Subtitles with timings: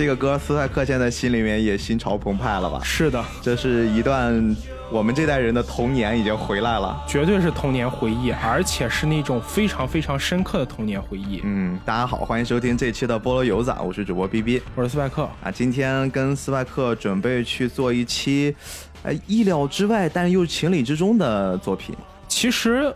[0.00, 2.80] 这个歌，斯派克现在心里面也心潮澎湃了吧？
[2.82, 4.56] 是的，这是一段
[4.90, 11.42] 我们这代人的童年已经回来了，绝对是童年回忆，而且是那种非常非常深刻的童年回忆。
[11.44, 15.50] 嗯，大家好，欢迎收听这期的菠萝油子，我是主播 B B，我是斯派克啊。
[15.50, 18.56] 今天跟斯派克准备去做一期，
[19.02, 21.94] 哎，意料之外，但又情理之中的作品。
[22.26, 22.90] 其实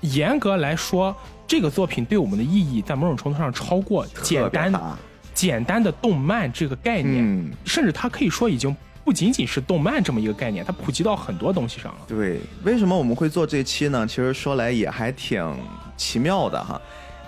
[0.00, 1.14] 严格来说，
[1.46, 4.72] 这个作品对我们的意义，在某种程度上超过简单。
[5.38, 12.00] 简单的动漫这个概念，甚至它可以说已经不仅仅是动漫这么一个概念，它普及到很多东西上了。
[12.08, 14.04] 对，为什么我们会做这期呢？
[14.04, 15.40] 其实说来也还挺
[15.96, 16.80] 奇妙的哈。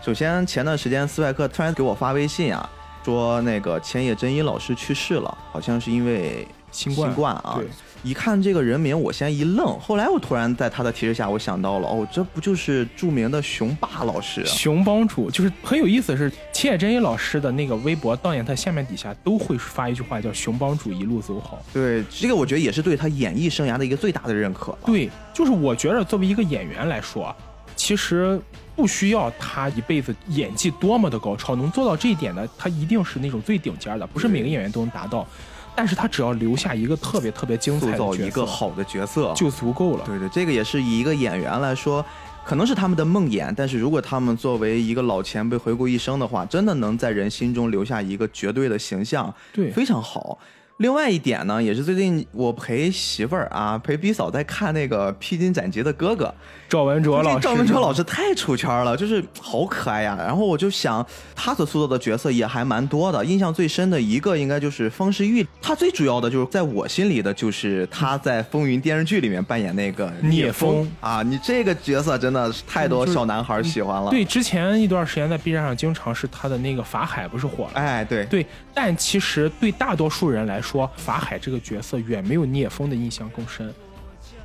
[0.05, 2.69] 首先，前段时间斯派克突然给我发微信啊，
[3.05, 7.61] 说那个千叶真一老师去世了，好像是因为新冠啊。
[8.03, 14.45] 一看这个人名，我先一愣，后来我突然在他的提示下，我想到了，哦，这不就是著名的熊霸老师？
[14.47, 21.63] 熊帮主就是很有意思，是千野真一老师的那个微博，导演他下面底下都会发一句话，叫“熊帮主一路走好”。
[21.75, 24.77] 对，这个我觉得也是对他演艺生涯的一个最大的认可。
[24.87, 27.35] 对，就是我觉得作为一个演员来说，
[27.77, 28.41] 其实
[28.75, 35.27] 不需要他一辈子演技多么的高超，能做到这一点的，他一定是那种最顶尖的，不是每个演员都能达到。
[35.75, 40.05] 但是他只要留下一个特别特别精彩的一个好的角色就足够了。
[40.05, 42.05] 对对，这个也是以一个演员来说，
[42.45, 43.53] 可能是他们的梦魇。
[43.57, 50.39] 但是如果他们作为一个老前辈回顾一生的话，真的能在人心中留下一个绝对的形象，对，非常好。
[50.79, 56.25] 另外一点呢，也是最近我陪媳妇儿啊，陪逼嫂在看那个《披荆斩棘的哥哥》，
[56.71, 60.17] 赵文卓老师，赵文卓老师太出圈了，就是好可爱呀。
[60.19, 65.47] 然后我就想，他所塑造的角色也还蛮多的，印象最深的一个应该就是方世玉。
[65.61, 74.11] 他最主要的就是在我心里的就是他在《风云》电视剧里面扮演那个聂风啊，你这个角色真的是太多小男孩喜欢了。
[74.11, 77.73] 对，之前一段时间在 B 站上经常是他的那个法海不是火了？
[77.75, 80.71] 哎，对对，但其实对大多数人来说。
[80.71, 83.75] 说法海这个角色远没有聂风的印象更深，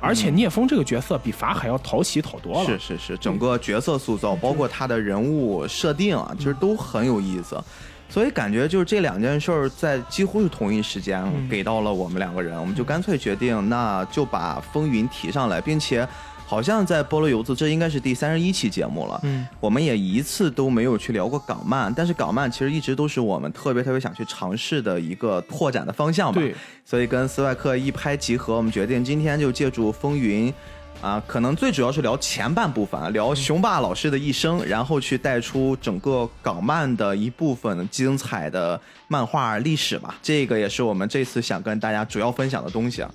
[0.00, 2.66] 而且聂风这个角色比法海要讨喜讨多了。
[2.66, 7.62] 是是是，整个角色塑造，包括他的人物设定啊，其实都很有意思。
[8.08, 16.06] 所以感觉就是这两件事儿在几乎是同一时间给到了我们两个人，我们就干脆决定，那就把风云提上来，并且。
[16.46, 19.20] 好像在菠萝油子，这应该是第三十一期节目了。
[19.24, 26.40] 嗯，我们也一次都没有去聊过港漫，但是港漫其实一直都是我们特别特别想去尝试的一个拓展的方向吧。
[26.40, 26.54] 对，
[26.84, 30.52] 所以跟斯外克一拍即合，我们决定今天就借助风云，
[31.00, 40.14] 啊，可能最主要是聊前半部分，聊雄霸老师的一生，然后去带出整个港漫的一部分精彩的漫画历史吧。
[40.22, 43.10] 这个也是我们这次想跟大家主要分享的东西啊。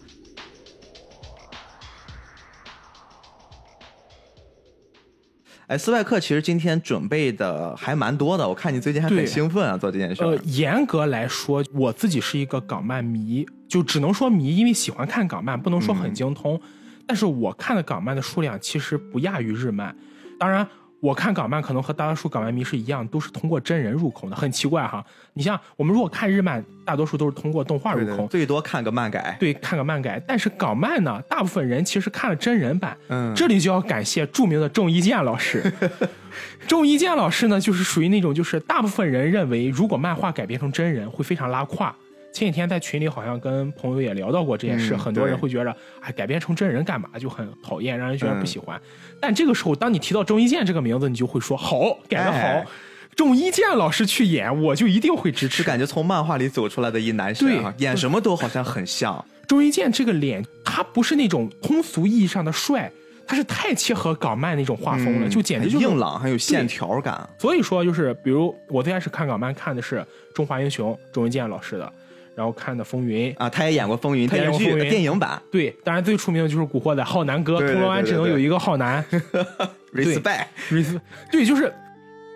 [5.71, 10.21] 哎，斯派克其实今天准备的还蛮多的，我看你最近还很兴奋啊，做这件事。
[10.21, 16.59] 呃，严格来说，我自己是一个港漫迷，就只能说迷，因为喜欢看港漫，不能说很精通。
[17.07, 19.95] 但是我看的港漫的数量其实不亚于日漫，
[20.37, 20.67] 当然。
[21.01, 25.03] 我看港漫可能和大多数港漫迷是一样，都是通过真人入口的，很奇怪哈。
[25.33, 29.35] 你像我们如果看日漫，大多数都是通过动画入口，最多看个漫改。
[29.39, 30.21] 对，看个漫改。
[30.27, 32.95] 但是港漫呢，大部分人其实看了真人版。
[33.09, 35.73] 嗯，这里就要感谢著名的郑伊健老师。
[36.67, 41.93] 郑伊健老师呢，就是属于那种，就是大部分人认为，如果漫画改编成真人会非常拉胯。
[42.33, 48.79] 前几天在群里好像跟朋友也聊到过这件事，很多人会觉得，哎，改编成真人干嘛就很讨厌，让人觉得不喜欢。
[49.19, 52.71] 但这个时候，当你提到郑伊健这个名字，你就会说好，改的好，
[53.15, 55.61] 钟伊健老师去演，我就一定会支持。
[55.61, 59.23] 感觉从漫画里走出来的一男神啊，演什么都好像很像。
[59.45, 62.89] 钟伊健这个脸，他不是那种通俗意义上的帅，
[63.27, 67.29] 他是太切合港漫那种画风了，就简直就硬朗，还有线条感。
[67.37, 69.97] 所以说，就是比如我最开始看港漫，看的是
[70.33, 71.93] 《中华英雄》，钟一健老师的。
[72.35, 75.41] 然后看的《风云》啊，他也演过《风云》电视剧电影版。
[75.51, 79.03] 对，当然最出名的就是《古惑仔》浩南哥，铜锣湾只能有一个浩南。
[79.93, 81.01] Respect，Respect。
[81.31, 81.73] 对，就是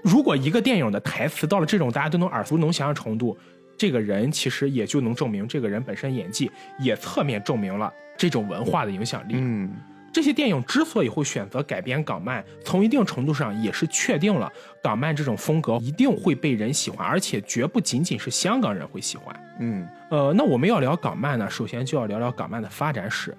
[0.03, 3.37] 如果一个电影的台词到了这种大家都能耳熟能详的程度，
[3.77, 9.35] 这个人其实也就能证明这个人本身演技，也侧面证明了这种文化的影响力。
[9.37, 9.71] 嗯。
[10.15, 14.49] 这些电影之所以会选择改编港漫，从一定程度上也是确定了
[14.81, 19.35] 港漫这种风格一定会被人喜欢，而且绝不仅仅是香港人会喜欢。
[19.59, 23.35] 嗯，呃，那我们要聊港漫呢，首先就要聊聊港漫的发展史。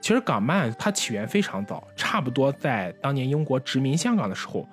[0.00, 4.68] 其实港漫它起源非常早，差不多在当年英国殖民香港的时候，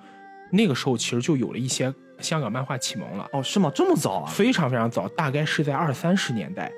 [0.50, 3.24] 那个时候其实就有了一些香港漫画启蒙了。
[3.32, 3.70] 哦，是吗？
[3.72, 4.26] 这么早啊？
[4.28, 6.72] 非常非常早，大概是在二三十年代。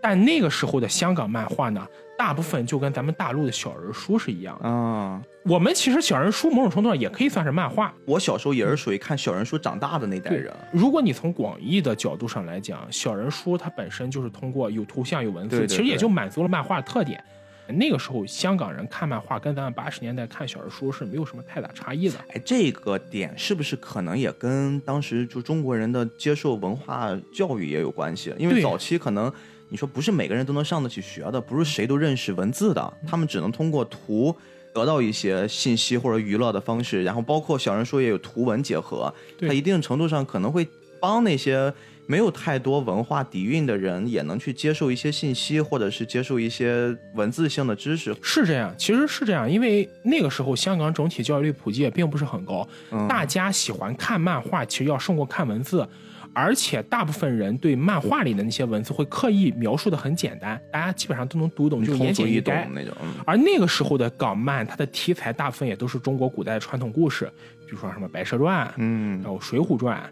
[0.00, 4.68] 但那个时候的香港漫画呢，大部分就跟咱们大陆的小人书是一样的。
[4.68, 7.92] 啊，我们其实小人书某种程度上也可以算是漫画。
[8.06, 10.52] 我小时候也是属于看小人书长大的那代人。
[10.72, 17.22] 如果你从广义的角度上来讲，小人书它本身就是通过有图像有文字，其实也就满足了漫画的特点。
[17.66, 22.14] 那个时候香港人看漫画跟咱们八十年代看小人书是没有什么太大差异的。
[22.28, 28.34] 哎，这个点是不是可能也跟当时就中国人的接受文化教育也有关系？
[28.38, 29.32] 因为早期可能。
[29.68, 34.34] 你说不是每个人都能上得起学的，不是谁都认识文字的，他们只能通过图
[34.72, 37.02] 得到一些信息或者娱乐的方式。
[37.02, 40.66] 然后包括小人书也有图文结合，它一定程度上可能会
[41.00, 41.72] 帮那些
[42.06, 48.14] 没有太多文化底蕴的人也能去接受一些信息，或者是接受一些文字性的知识。
[48.22, 52.68] 是这样，其实是这样，因为那个时候香港整体教育率普及也并不是很高，
[53.08, 55.88] 大家喜欢看漫画，其实要胜过看文字。
[56.34, 62.92] 而且大部分人对漫画里的那些文字会刻意描述的很简单，大家基本上都能读懂，就言简意赅那种。
[63.24, 67.30] 而那个时候的港漫，它的题材大部分也都是中国古代的传统故事，
[67.66, 70.02] 比如说什么《白蛇传》，嗯，然后《水浒传》，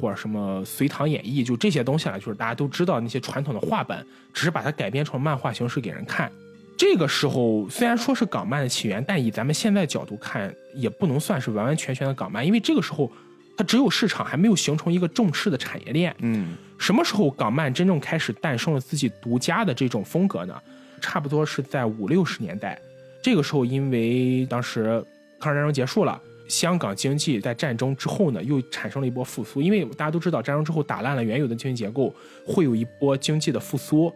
[0.00, 6.30] 或者什么《隋唐演义》，就这些东西了，就是大家都知道那些传统的画本，只是把它改编成漫画形式给人看。
[6.78, 13.10] 这个时候虽然说是港漫的起源，但以咱们现在角度看，也不能算是完完全全的港漫，因为这个时候。
[13.56, 16.14] 它只有市场还没有形成一个正式的产业链。
[16.20, 20.54] 嗯，什么时候港漫真正开始诞生了自己独家的这种风格呢？
[21.00, 22.80] 差不多是在五六十年代。
[23.22, 25.04] 这个时候，因为当时
[25.38, 29.60] 抗日战争结束了，香港经济在战争之后呢又产生了一波复苏。
[29.60, 32.14] 因为大家都知道，战争之后打烂了原有的经济结构，
[32.46, 34.12] 会有一波经济的复苏。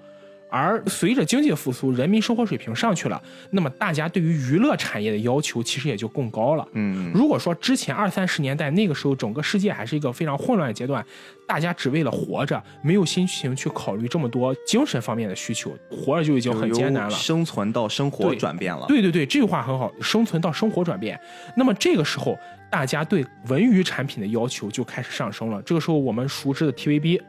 [0.48, 3.20] 而随着经济复苏，人民生活水平上去了，
[3.50, 6.66] 那么大家对于娱乐产业的要求其实也就更高了。
[6.72, 11.04] 嗯，如果说之前二三十年代那个时候，整个世界还是一个非常混乱的阶段，
[11.46, 17.10] 大家只为了活着，没有心情去考虑这么多精神方面的需求，活着就已经很艰难了。
[17.10, 18.86] 生存到生活转变了。
[18.86, 21.18] 对对对，这句话很好，生存到生活转变。
[21.56, 22.38] 那么这个时候，
[22.70, 25.60] 大家对文娱产品的要求就开始上升了。
[25.62, 27.20] 这个时候，我们熟知的 TVB。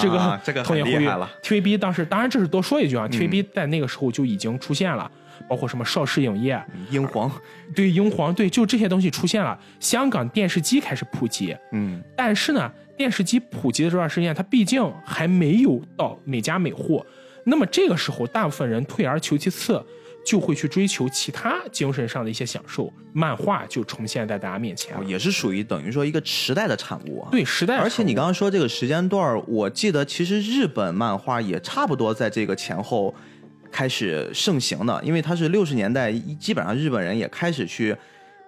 [0.00, 1.30] 这个这个很厉害了。
[1.42, 5.10] TVB 当时，当然这是多说一句啊，TVB 在那个时候就已经出现了，
[5.48, 7.30] 包括什么邵氏影业、英皇，
[7.74, 9.58] 对英皇，对，就这些东西出现了。
[9.80, 17.04] 香港电视机开始普及，嗯，但是呢，电视机普及的这段时间，它毕竟还没有到每家每户。
[17.44, 19.82] 那么这个时候，大部分人退而求其次。
[20.26, 27.24] 就会去追求其他精神上的一些享受，漫画就重现在大家面前，也是属于等于说一个时代的产物。
[27.30, 33.14] 对时代，而且你刚刚说这个时间段，我记得其实日本漫画也差不多在这个前后
[33.70, 37.96] 开始盛行的，因为它是六十年代，基本上日本人也开始去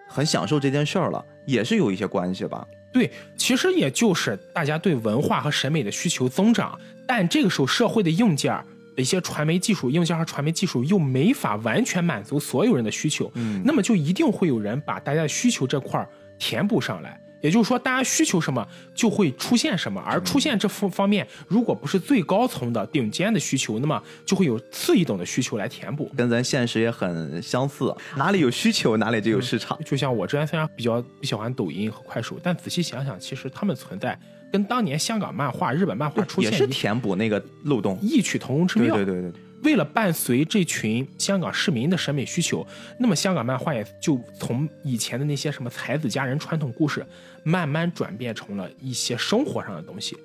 [0.09, 2.67] 很享受这件事儿了，也是有一些关系吧。
[2.93, 6.77] 对，其实也就是大家对文化和审美的需求增长，
[7.07, 8.53] 但这个时候社会的硬件。
[9.01, 16.07] 一些传媒技术硬件和传媒技术又没法完全满足所有人的需求，嗯，那么就一定会有人把大家的需求这块
[16.39, 17.21] 填补上来。
[17.41, 26.11] 也就是说，大家需求什么就会出现什么，而出现这方方面，如果不是最高层的顶尖的需求，那么就会有次一等的需求来填补。
[26.17, 29.79] 跟咱现实也很相似，哪里有需求哪里就有市场。
[29.85, 34.19] 就像我之前虽然比较不喜欢抖音和快手，但仔细想想，其实他们存在。
[34.53, 38.95] 跟当年香港漫画、日本漫画出现也是填补那个漏洞，异曲同工之妙。
[38.95, 39.41] 对对对对。
[39.65, 42.65] 为了伴随这群香港市民的审美需求，
[42.99, 47.05] 那么香港漫画也就从以前的那些什么才子佳人传统故事，
[47.43, 50.17] 慢慢转变成了一些生活上的东西。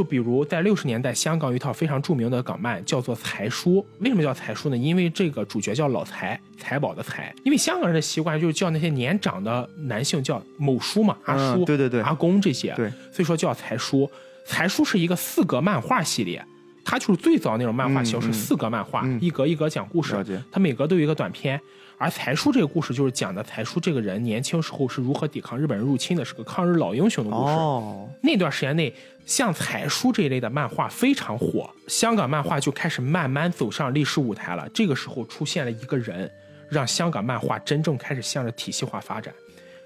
[0.00, 3.82] 就比如在六十年代，香港有一套非常著名的港漫，叫做《财叔》。
[3.98, 4.76] 为什么叫财叔呢？
[4.78, 7.34] 因为这个主角叫老财，财宝的财。
[7.44, 12.72] 因为香港人的习惯就是叫那些年长的男性叫某叔嘛，阿叔，对对对，阿公这些。
[12.74, 14.10] 对，所以说叫财叔。
[14.46, 16.42] 财叔是一个四格漫画系列，
[16.82, 20.16] 它就是最早那种漫画形式，四格漫画，一格一格讲故事，
[20.50, 21.60] 它每格都有一个短片。
[22.02, 27.52] 而才叔这个故事就是讲的才叔这个人年轻时候是如何抵抗日本人入侵的，是个抗日老英雄的故事。
[27.52, 28.90] 哦，那段时间内，
[29.26, 34.66] 像才叔这一类的漫画非常火，香港漫画就开始慢慢走上历史舞台了。
[34.70, 36.30] 这个时候出现了一个人，
[36.70, 39.34] 让香港漫画真正开始向着体系化发展。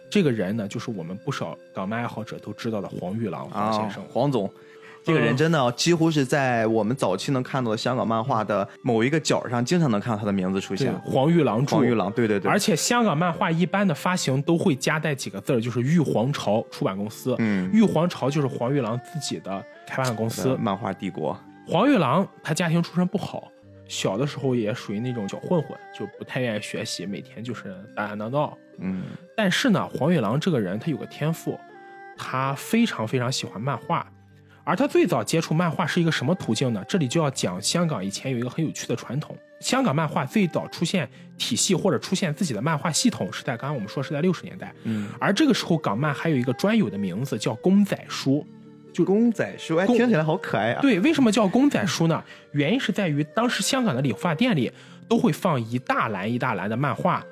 [0.09, 4.49] 这个人呢，就是我们不少港漫爱好者都知道的黄玉郎黄先生，黄总。
[5.05, 10.93] 这个人真的几乎是在我们早期能看到的香港漫画的某一个角上，经常能看到他的名字出现。
[11.05, 12.51] 黄玉郎，黄玉郎，对对对。
[12.51, 17.37] 而且香港漫画一般的发行都会夹带几个字就是玉皇朝出版公司。
[17.39, 20.57] 嗯，玉皇朝就是黄玉郎自己的开办公司。
[20.59, 21.39] 漫画帝国。
[21.67, 23.51] 黄玉郎他家庭出身不好，
[23.87, 28.57] 小的时候也属于那种小混混，就不太愿意学习，每天就是打打闹闹。
[28.79, 29.03] 嗯。
[29.37, 31.61] 但是呢，黄玉郎这个人他有个天赋，
[32.17, 34.07] 他非常非常喜欢漫画。
[34.65, 36.83] 而他最早接触漫画是一个什么途径呢？
[36.89, 39.37] 这里就要讲香港以前有一个很有趣的传统。
[39.61, 48.47] 香港漫画最早出现体系或者出现自己的漫画系统是在刚刚我们说是在六十年代，嗯，而这个时候港漫还有一个专有的名字叫公仔书，
[48.93, 50.81] 就公仔书，哎，听起来好可爱啊。
[50.81, 52.23] 对，为什么叫公仔书呢？
[52.53, 54.73] 原因是在于当时香港的理发店里
[55.09, 57.25] 都会放一大篮一大篮的漫画，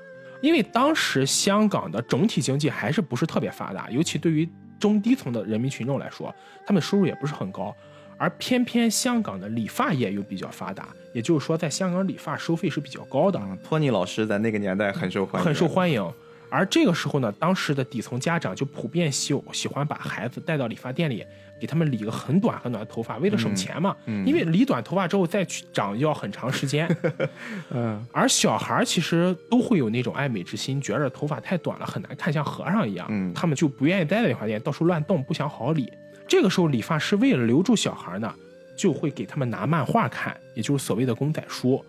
[0.42, 4.46] 因为当时香港的整体经济还是不是特别发达，尤其对于。
[4.82, 6.34] 中低层的人民群众来说，
[6.66, 7.72] 他们收入也不是很高，
[8.18, 13.40] 而偏偏香港的理发业又比较发达，也就是说，在香港理发收费是比较高的。
[13.62, 16.12] 托尼老师在那个年代很受欢迎，很受欢迎。
[16.54, 21.24] 而这个时候呢，当时的底层家长就普遍喜喜欢把孩子带到理发店里，
[21.58, 23.96] 给他们理个很短很短的头发，为了省钱嘛。
[24.04, 24.26] 嗯。
[24.26, 26.86] 因为理短头发之后再去长要很长时间。
[27.72, 28.06] 嗯。
[28.12, 33.06] 而小孩其实都会有那种爱美之心，觉得头发太短了很难看，像和尚一样。
[33.08, 33.32] 嗯。
[33.32, 35.90] 他们就不愿意待在理发店，到处乱动，不想好好理。
[36.28, 38.30] 这个时候，理发师为了留住小孩呢，
[38.76, 41.82] 就会给他们拿漫画看，也就是所谓的公仔书。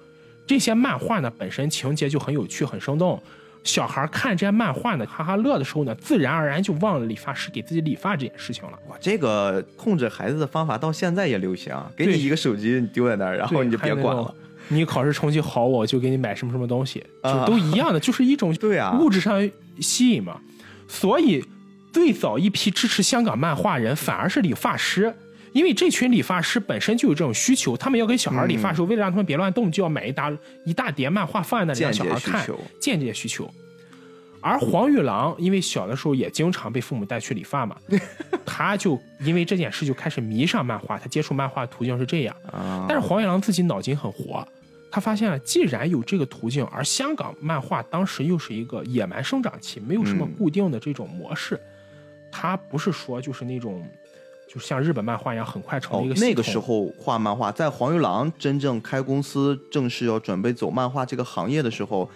[0.48, 3.22] 这些漫画呢，本身情节就很有趣、很生动。
[3.64, 8.78] 小孩看这些漫画呢，哈哈乐的时候呢，自然而然就忘了理发师给自己理发这件事情了。
[8.90, 14.34] 哇，这个控制孩子的方法到现在也流行，给你一个手机，你丢在那儿，然后你就别管了。
[14.70, 20.40] 你考试成绩好，我就给你买什么什么东西，就都一样的，就是一种对啊物质上吸引嘛。
[20.88, 21.44] 所以
[21.92, 25.14] 最早一批支持香港漫画人反而是理发师，
[25.54, 30.32] 因为这群理发师本身就有这种需求，他们要给小孩理发的时候，为了让他们别乱动，就要买一大
[30.66, 32.46] 一大叠漫画放在那里让小孩看，
[32.80, 33.50] 间接需求。
[34.42, 37.78] 而黄玉郎因为小的时候也经常被父母带去理发嘛，
[38.46, 42.36] 他就因为这件事就开始迷上漫画，他接触漫画的途径是这样。
[42.86, 44.46] 但是黄玉郎自己脑筋很活，
[44.92, 51.58] 他发现了既然有这个途径，而香港漫画当时又是一个野蛮生长期，没有什么固定的这种模式，
[52.30, 53.82] 他不是说就是那种，
[54.54, 62.10] 就像日本漫画一样很快成为一个那个时候画漫画，在黄玉郎真正开公司正式要准备走漫画这个行业的时候。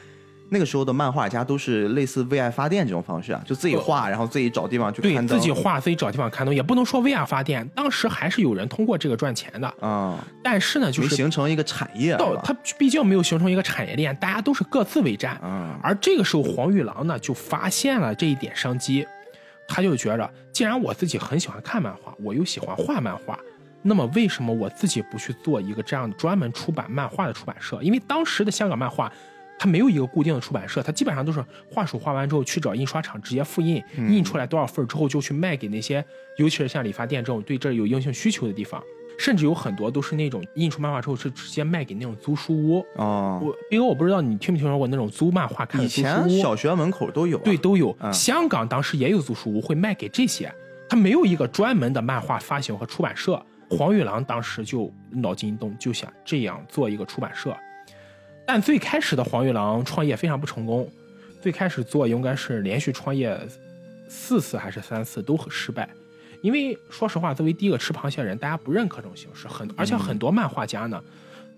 [0.49, 5.01] 那个时候的漫画家都是类似为爱发电这种方式啊，就自己画，然后自己找地方去。
[5.01, 7.67] 对，自己画，自己找地方刊登，也不能说为爱发电。
[7.75, 10.17] 当时还是有人通过这个赚钱的啊。
[10.41, 12.15] 但是呢，就是形成一个产业。
[12.15, 15.37] 到它毕竟没有形成一个产业链，大家都是各自为战。
[15.43, 15.77] 嗯。
[15.83, 19.05] 而这个时候，黄玉郎呢就发现了这一点商机，
[19.67, 23.39] 他就觉着，既然我自己很喜欢看漫画，我又喜欢画漫画，
[23.81, 27.81] 那么为什么我自己不去做一个这样专门出版漫画的出版社？
[27.81, 29.11] 因为当时的香港漫画。
[29.59, 36.05] 它没有一个固定的出版社，它基本上都是画手画完之后去找印刷厂直接复印，印出来多少份之后就去卖给那些，
[36.37, 38.79] 尤其是像理发店这种对这有硬性需求的地方，
[39.17, 42.85] 甚至有很多都是那种印出漫画之后是直接卖给那种租书屋。
[42.97, 46.27] 哦，我因为，我不知道你听没听说过那种租漫画看的租书屋？
[46.27, 47.97] 以前小学门口都有，对，都有。
[48.13, 50.53] 香港当时也有租书屋会卖给这些，
[50.89, 53.41] 他没有一个专门的漫画发行和出版社。
[53.69, 57.55] 黄玉郎当时就脑筋一动，就想这样做一个出版社。
[58.45, 60.89] 但最开始的黄玉郎创业非常不成功，
[61.41, 63.37] 最开始做应该是连续创业
[64.07, 65.89] 四次还是三次都很失败，
[66.41, 71.03] 因为说实话，作为第一个吃螃蟹人，大家不认可这种形式，很而且很多漫画家呢。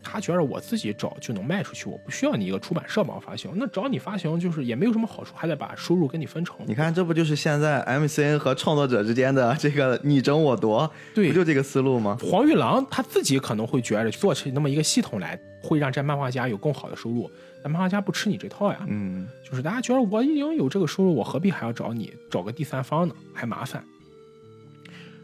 [0.02, 3.52] 他觉得我自己找就能卖出去，我不需要你一个出版社帮我发行。
[3.56, 6.56] 那找你发行就是也没有什么好处，还得把收入跟你分成。
[6.66, 10.90] 你看，这不就是现在 MCN 和创作者之间的这个你争我夺？
[11.14, 12.18] 对，不就这个思路吗？
[12.22, 17.30] 黄玉郎他自己可能会觉得做起那么一个系统来，会让这漫画家有更好的收入。
[17.62, 18.80] 但漫画家不吃你这套呀。
[18.88, 23.14] 嗯，就是大家觉得我已经有这个收入，我何必还要找你找个第三方呢？
[23.34, 23.84] 还麻烦。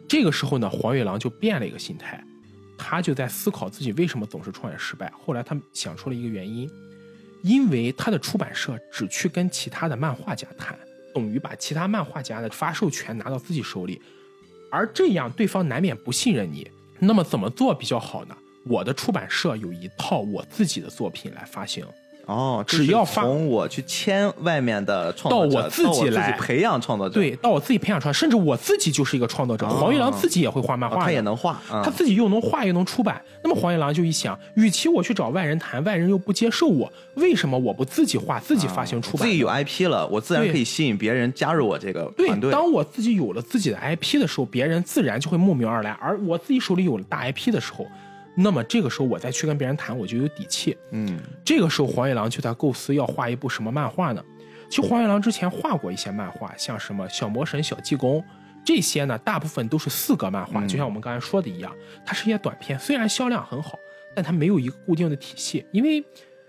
[0.08, 2.22] 这个时候呢，黄玉郎就变了一个心态。
[2.78, 5.12] 他就在思考自己为什么总是创业失败。
[5.26, 6.70] 后来他想出了一个原因，
[7.42, 10.78] 因为他的出版社只去跟其他的漫画家谈，
[11.14, 14.02] 等于把其他漫画家的发售权拿到自己手里，
[14.72, 16.70] 而这样对方难免不信任你。
[17.00, 18.36] 那么怎么做比较好呢？
[18.66, 21.86] 我的出版社有一套我自己的作品来发行。
[22.26, 29.68] 哦，只要从我去签外面的创作者，到我自己来培养创作者，对，到我自己培养创，甚至我自己就是一个创作者。
[29.68, 33.22] 黄玉郎自己也会画漫画，他也能画，他自己又能画又能出版。
[33.44, 39.28] 那么黄玉郎就一想，与其我去找外人谈，外人又不接受我，为什么我不自己画，自己发行出版？
[39.28, 42.52] 自己有 IP 了，我自然可以吸引别人加入我这个团队。
[42.52, 45.92] 当我自己有了自己的 IP 的时候，别人自然就会慕名而来。
[46.02, 47.86] 而我自己手里有了大 IP 的时候。
[48.38, 50.78] 那么这个时候我再去跟别人谈，我就有底气。
[50.92, 54.22] 嗯，这个时候黄玉郎就在构思要画一部什么漫画呢？
[54.70, 58.22] 其实黄玉郎之前画过一些漫画，像什么小魔神、小济公
[58.66, 61.74] 这些呢，大部分都是四格漫画，就像我们刚才说的一样，
[62.06, 63.80] 它是一些短片，虽然销量很好，
[64.14, 65.66] 但它没有一个固定的体系。
[65.72, 66.04] 因为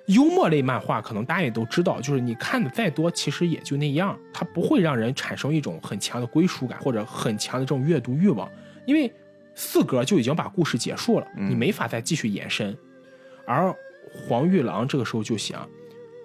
[0.07, 8.51] 幽默类漫画可能大家也都知道，就是你看的再多，其实也就那样，它不会让人产生一种很强的归属感或者很强的这种阅读欲望，
[8.87, 9.13] 因为。
[9.57, 12.77] 四格就已经把故事结束了，你没法再继续延伸。
[13.45, 13.75] 而
[14.07, 15.69] 黄玉郎这个时候就想，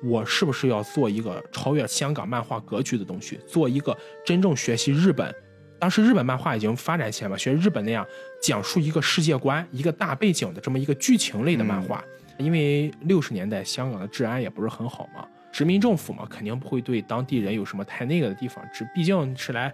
[0.04, 5.34] 我是不是要做一个超越香港漫画格局的东西，做一个真正学习日本，
[5.80, 8.06] 当时日本漫画已经发展起来嘛，学日本那样
[8.42, 12.04] 讲述一个世界观、一个大背景的这么一个剧情类的漫画。
[12.38, 19.72] 因为六十年代香港的治安也不是很好嘛，殖民政府嘛，肯定不会对当地人有什么太那个的地方，只毕竟是来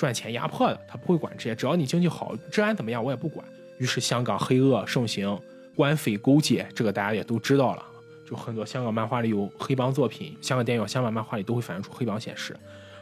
[0.00, 3.44] 赚钱压迫的，他不会管这些，只要你经济好，治安怎么样我也不管。
[3.76, 5.38] 于是香港黑恶盛行。
[5.76, 7.84] 官匪勾结，这个大家也都知道了。
[8.26, 12.56] 就很多香港漫画里有黑帮作品，香港电影、香港漫画里都会反映出黑帮现实。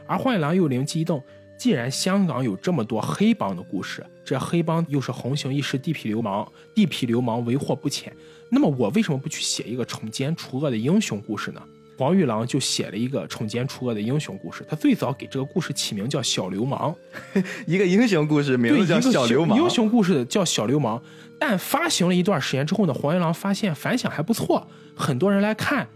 [0.09, 1.23] 而荒野狼又灵机一动，
[1.57, 8.13] 既然香港有这么多黑帮的故事，这黑帮又是横行一时地痞流氓，地痞流氓为祸不浅，
[8.51, 11.63] 那么我为什么不去写一个惩奸除恶的英雄故事呢？
[11.99, 14.65] 黄玉郎就写了一个惩奸除恶的英雄故事。
[14.69, 16.95] 他最早给这个故事起名叫《小流氓》，
[17.67, 19.59] 一个英雄故事名字叫《小流氓》。
[19.61, 20.97] 英雄故事叫《小流氓》，
[21.41, 24.65] 但发行了一段时间之后呢，黄玉郎发现反响还不错，
[24.95, 25.89] 很多人来看。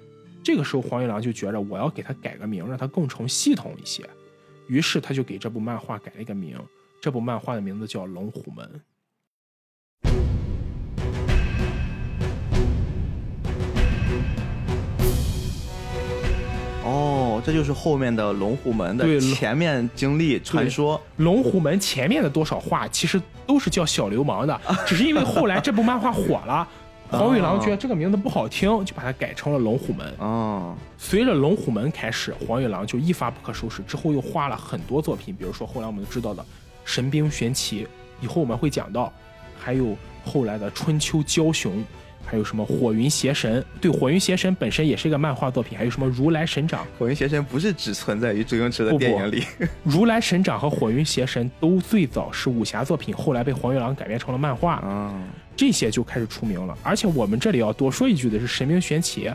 [0.42, 4.02] 这个时候，黄玉郎就觉着我要给他改个名，让他更成系统一些。
[4.66, 6.58] 于是他就给这部漫画改了一个名，
[7.00, 8.66] 这部漫画的名字叫《龙虎门》。
[16.84, 21.00] 哦，这就是后面的龙虎门的前面经历传说。
[21.18, 26.66] 龙虎门前面的多少话其实都是叫小流氓的， 只是因为后来这部漫画火了，
[27.08, 30.12] 黄玉郎觉得这个名字不好听，就把它改成了龙虎门。
[30.18, 36.42] 哦，随着龙虎门开始，黄玉郎就一发不可收拾，之后又画了很多作品，比如说后来我们知道的
[36.84, 37.84] 《神兵玄奇》，
[38.20, 39.12] 以后我们会讲到，
[39.56, 41.72] 还有后来的《春秋枭雄》。
[42.24, 43.64] 还有什么火云邪神？
[43.80, 45.76] 对，火云邪神本身也是一个漫画作品。
[45.76, 46.86] 还有什么如来神掌？
[46.98, 49.44] 火云邪神不是只存在于周星驰的电影里。
[49.84, 54.82] 如来神掌和火云邪神都最早是武侠作品，后来被黄玉郎改编成了漫画。
[54.84, 55.24] 嗯，
[55.56, 56.76] 这些就开始出名了。
[56.82, 59.26] 而且我们这里要多说一句的是，《神兵玄奇》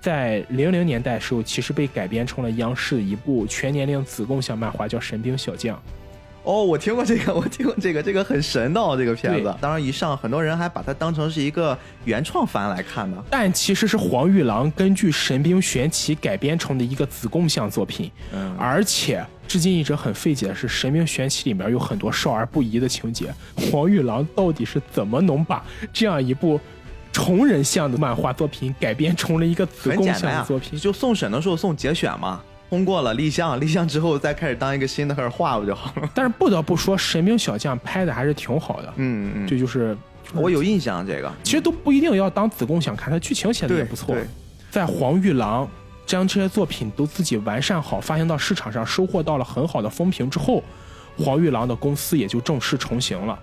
[0.00, 5.76] 在零零年代时候，其实被改编成了央视的一部全年龄子供向漫画，叫《神兵小将》。
[6.46, 9.52] 哦，我听过这个， 我听过这个，这个很神的这个片子。
[9.60, 13.22] 当然一上，很多人还把它当成是一个原创番来看呢。
[13.28, 18.10] 但其实是黄玉郎根据《神兵玄奇》改编成的一个子贡像作品。
[18.32, 18.56] 嗯。
[18.56, 23.34] 而且至今一直很费解的是，《神兵玄奇》里面有很多少儿不宜的情节。
[23.56, 26.60] 黄玉郎到底是怎么能把这样一部
[27.12, 30.78] 成人向的漫画作品改编成了一个子贡像的作品？
[30.78, 32.40] 就送审的时候送节选嘛。
[32.68, 36.10] 通过了立项，立项之后再开始当一个新的开始画不就好了？
[36.14, 38.92] 但是不得不说，《神兵小将》拍的还是挺好的。
[38.96, 39.96] 嗯嗯，这就是
[40.34, 41.06] 我有印象。
[41.06, 44.16] 这个其实都不一定要当子贡想看，它剧情写的也不错。
[44.70, 45.68] 在黄玉郎
[46.04, 50.62] 将这些作品都自己完善好，发行到市场上，收获到了很好的风评之后，
[51.16, 53.38] 黄玉郎的公司也就正式成型了。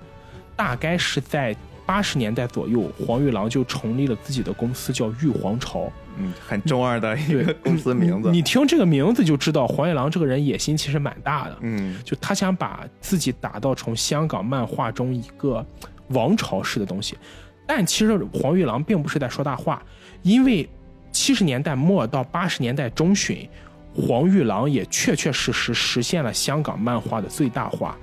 [0.55, 5.91] 大概是在八十年代左右，黄玉郎就成立了自己的公司，叫玉皇朝。
[6.17, 8.29] 嗯，很中二的一个公司名字。
[8.29, 11.57] 你听这个名字就知道，黄玉郎这个人野心其实蛮大的。
[11.61, 15.65] 嗯，就他想把自己打造成香港漫画中一个
[16.09, 17.17] 王朝式的东西。
[17.65, 19.81] 但其实黄玉郎并不是在说大话，
[20.21, 20.69] 因为
[21.11, 23.49] 七十年代末到八十年代中旬，
[23.95, 27.97] 黄玉郎也确确实实实现了香港漫画的最大化。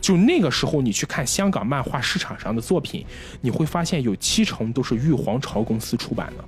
[0.00, 3.04] 就那个时候，你去看香港漫画市场上的作品，
[3.40, 6.44] 你会发现有七成都是玉皇朝公司出版的。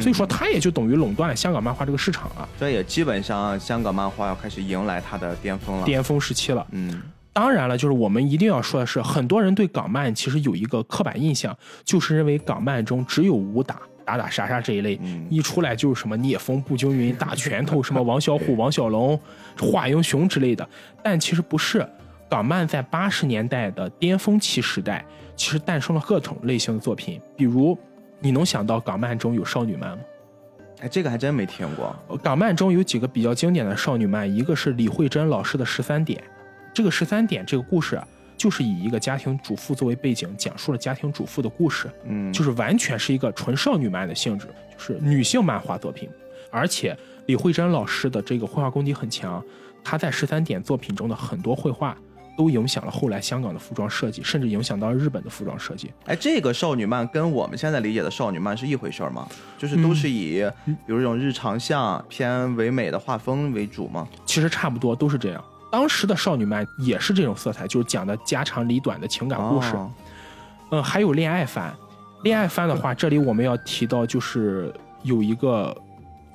[0.00, 2.48] 所以说，它也就等于垄断了香港漫画这个市场了。
[2.60, 6.64] 这也基本上香港漫画要开始迎来它的巅峰了，巅峰时期了。
[6.70, 14.96] 嗯，当然了，就是我们一定要说的是，很多人对港漫其实有一个刻板印象，就是认为港漫中只有武打、打打杀杀这一类，
[15.28, 19.20] 一出来就是什么聂风、步惊云、大拳头，什么王小虎、王小龙、
[19.58, 20.68] 华英雄之类的。
[21.02, 21.84] 但其实不是，
[22.30, 25.04] 港漫在八十年代的巅峰期时代，
[25.36, 27.76] 其实诞生了各种类型的作品，比如。
[28.22, 30.04] 你能想到港漫中有少女漫吗？
[30.82, 31.96] 哎，这个还真没听过。
[32.22, 36.20] 港漫中有几个比较经典的少女漫，一个是李慧珍老师的《十三点》，
[36.74, 37.98] 这个《十三点》这个故事
[38.36, 41.90] 就是以一个家庭主妇作为背景，讲述了家庭主妇的故事。
[42.04, 46.06] 嗯，就是完全是一个纯少女漫的性质，就是女性漫画作品。
[46.50, 49.42] 而且李慧珍老师的这个绘画功底很强，
[49.82, 51.96] 她在《十三点》作品中的很多绘画。
[52.40, 55.90] 都影响了后来香港的服装设计，甚至影响到日本的服装设计。
[56.06, 59.28] 哎，这个少女漫跟我们现在理解的少女漫是一回事吗？
[59.58, 64.08] 就是都是以比如这种日常像偏唯美的画风为主吗？
[64.24, 65.44] 其实差不多都是这样。
[65.70, 69.76] 当时的少女漫也是这种色彩，就是讲的家长里短的情感故事。
[70.70, 71.70] 嗯，还有恋爱番。
[72.22, 74.72] 恋爱番的话，这里我们要提到就是
[75.02, 75.76] 有一个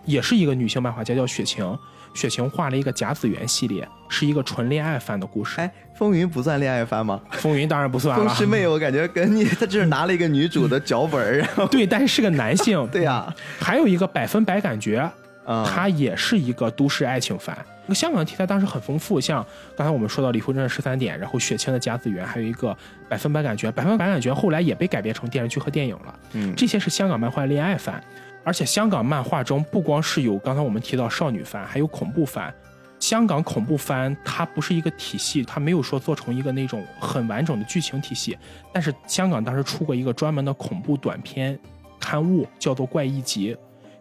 [0.06, 1.76] 也是一个女性漫画家，叫雪晴。
[2.16, 5.62] 雪晴画了一个甲子园系列，是一个纯恋爱番的故事。
[5.62, 7.22] 哎，风云不算恋爱番吗？
[7.34, 8.26] 风云当然不算了。
[8.26, 12.84] 风师妹，我感觉跟你，他就是拿了一个女主的脚本然后 对，但是是个男性。
[12.92, 13.32] 对呀。
[13.60, 15.08] 还有一个百分百感觉，
[15.46, 17.56] 它也是一个都市爱情番。
[17.88, 22.76] 那香港的题材当时很丰富，像刚才我们说到离婚证的十三点，然后雪晴的甲子园，还有一个
[23.08, 23.72] 百分百感觉。
[23.72, 26.20] 百分百感觉后来也被改编成电视剧和电影了。
[26.34, 28.02] 嗯，这些是香港漫画恋爱番。
[28.46, 32.54] 而且香港漫画中不光是有刚才我们提到少女番，还有恐怖番。
[33.00, 38.38] 香港恐怖番它不是一个体系，它没有说做成一个那种很完整的剧情体系。
[38.72, 41.60] 但是香港当时出过一个专门的恐怖短篇
[42.00, 43.54] 刊物，叫做《怪异集》，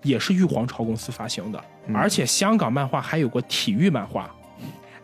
[0.03, 1.63] 也是玉皇朝公司发行的。
[1.93, 4.33] 而且香港漫画还有过体育漫画。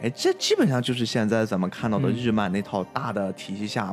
[0.02, 3.90] 哎，这基本上就是现在咱们看到的日漫那套大的体系下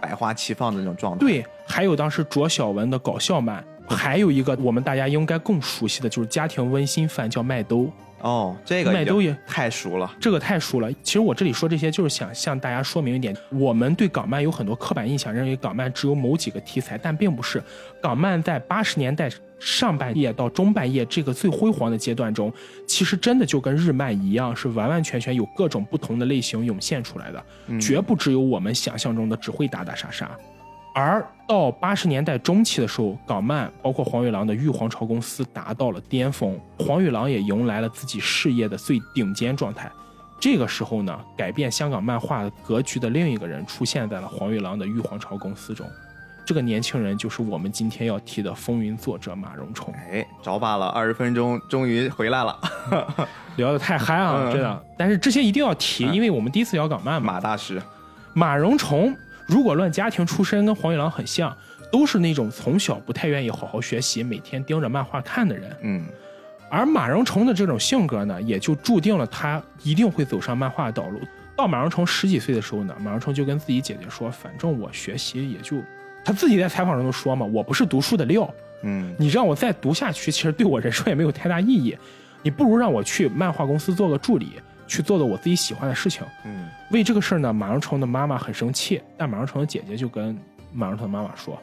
[0.00, 1.18] 百花齐放的那种状态。
[1.18, 3.62] 对，还有当时卓晓文的搞笑漫。
[3.90, 7.90] 还有一个我们大家应该更熟悉的就是家庭温馨饭，叫麦兜。
[8.22, 10.92] 哦，这个麦兜也太熟了，这个太熟了。
[11.02, 17.62] 其实我这里说这些，就是想向大家说明一点：我们对港漫有很多刻板印象，认为港漫只有某几个题材，但并不是。
[18.02, 22.52] 港漫在八十年代上半叶到中半叶这个最辉煌的阶段中，
[22.86, 27.42] 其实真的就跟日漫一样，是完完全全有各种不同的类型涌现出来的，
[27.80, 30.30] 绝不只有我们想象中的只会打打杀杀。
[31.00, 39.90] 而到八十年代中期的时候，港漫包括黄玉郎的玉皇朝公司达到了巅峰，黄玉郎也迎来了自己事业的最顶尖状态。
[40.38, 45.86] 这个时候呢，改变香港漫画格局的另一个人出现在了黄玉郎的玉皇朝公司中，
[46.44, 49.92] 这个年轻人就是我们今天要提的风云作者马荣崇。
[50.12, 52.58] 哎，找罢了二十分钟，终于回来了，
[53.56, 54.84] 聊得太嗨了，真的。
[54.98, 57.32] 但是这些一定要提，因为我们第一次聊港漫嘛。
[57.34, 57.82] 马大师，
[58.34, 59.16] 马荣崇。
[59.50, 61.54] 如果论家庭出身，跟黄玉郎很像，
[61.90, 65.76] 都是那种从小不太愿意好好学习，每天盯着漫画看的人。
[65.80, 66.06] 嗯，
[66.70, 71.20] 而马荣成的这种性格呢，也就注定了他一定会走上漫画的道路。
[71.56, 75.82] 到马荣成十几岁的时候呢，马荣成就跟自己姐姐说：“反正我学习也就……
[76.24, 78.48] 他自己在采访中都说嘛，我不是读书的料。
[78.82, 81.98] 嗯，你让我再读下去，其实对我人生也没有太大意义。
[82.40, 84.52] 你不如让我去漫画公司做个助理。”
[84.90, 86.26] 去做做我自己喜欢的事情。
[86.44, 90.36] 嗯，为这个事儿呢，马荣成的妈妈很生气，但马荣成的姐姐就跟
[90.72, 91.56] 马荣成的妈妈说：“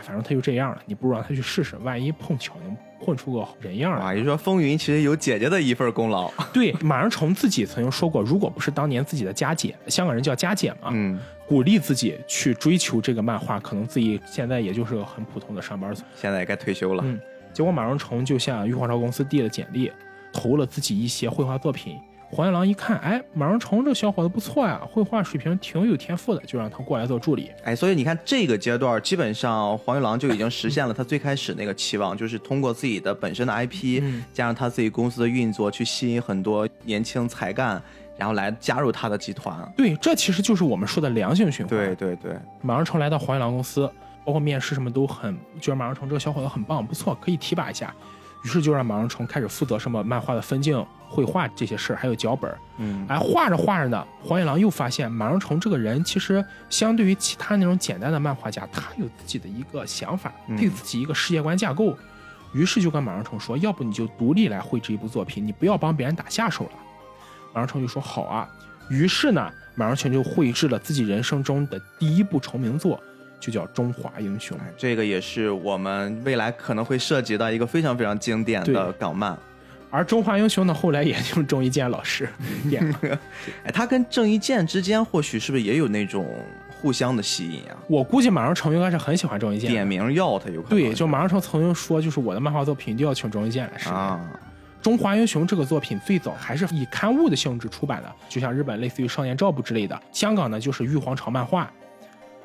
[0.00, 6.30] 反正他就这样了，你不如让他去试试，万一碰巧能混出个人样来。”啊，也就说风云其实有姐姐的一份功劳。
[6.50, 17.02] 对，马荣成自己曾经说过，如果不是当年自己的家姐，香港人叫家姐嘛，嗯，鼓励自己去追求这个漫画，可能自己现在也就是个很普通的上班族，现在也该退休了。
[17.06, 17.20] 嗯，
[17.52, 19.92] 结果马荣成就向玉皇朝公司递了简历，
[20.32, 21.98] 投了自己一些绘画作品。
[22.34, 27.50] 黄玉郎一看，哎，马荣成这小伙子不错呀，绘画水平挺有天赋的，就让他过来做助理。
[27.62, 37.80] 哎，所以你看这个阶段，基本上黄玉郎就已经实现了他最开始那个期望，就是通过自己的本身的 IP，加上他自己公司的运作，去吸引很多年轻才干，
[38.16, 39.54] 然后来加入他的集团。
[39.76, 41.68] 对，这其实就是我们说的良性循环。
[41.68, 43.86] 对对对，马荣成来到黄玉郎公司，
[44.24, 47.94] 包括面试什么都很，觉得马荣成这个小伙子很棒，不错，可以提拔一下。
[48.42, 61.96] 于是就让马荣成开始负责什么漫画的分镜、绘画这些事儿，还有脚本嗯，哎，画着画着呢，黄一郎又发现马荣成这个人其实相对于其他那种简单的漫画家，他有自己的一个想法，对自己一个世界观架构。
[62.52, 66.72] 于是就跟马荣成说：“要不你就独立来绘制一部作品，你不要帮别人打下手了。”
[67.54, 68.46] 马荣成就说：“好啊。”
[68.90, 73.00] 于是呢，马荣成就绘制了自己人生中的第一部成名作。
[73.42, 79.36] 就叫《中华英雄》，这个也是我们未来可能会涉及到一个非常非常经典的港漫。
[79.90, 82.28] 而《中华英雄》呢，后来也就是郑伊健老师
[82.66, 83.18] 演的。
[83.66, 86.24] 哎，他跟郑伊健之间或许是不是也有那种
[86.70, 87.76] 互相的吸引啊？
[87.88, 90.78] 我估计马荣成应该是很喜欢郑伊健，点名要他有可能。
[90.78, 93.98] 对，就马荣成曾经说，就是我的漫画作品一定要请郑伊健来饰演。
[94.80, 101.68] 《中华英雄》这个作品最早还是以刊物的性质出版的，就像日本类似于《少年照部》之类的，香港呢就是玉皇朝漫画。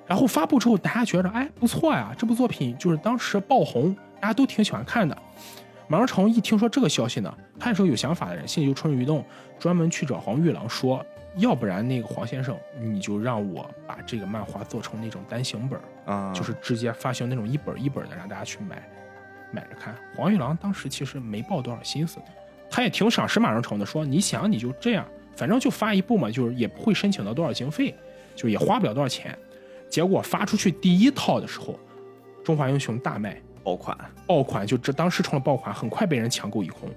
[0.08, 5.16] 然后发布之后，大家觉得哎不错呀，这部作品就是当时爆红，大家都挺喜欢看的。
[5.90, 9.24] 马荣成一听说这个消息呢，他也是有想法的人，心里就蠢蠢欲动，
[9.60, 11.06] 专门去找黄玉郎说，
[11.38, 18.82] 要不然那个黄先生，你就让我把这个漫画做成那种单行本啊，就是直接发行那种一本一本的，让大家去买，
[19.52, 19.96] 买着看。
[20.16, 22.18] 黄玉郎当时其实没抱多少心思，
[22.70, 25.06] 他也挺赏识马荣成的，说你想你就这样，
[25.38, 27.96] 反正就发一部嘛，就是也不会申请到多少经费，
[28.36, 29.38] 就也花不了多少钱。
[29.90, 31.74] 结果发出去第一套的时候，
[32.44, 36.90] 《中华英雄》大卖爆款，爆款就这当时成了爆款，很快被人抢购一空。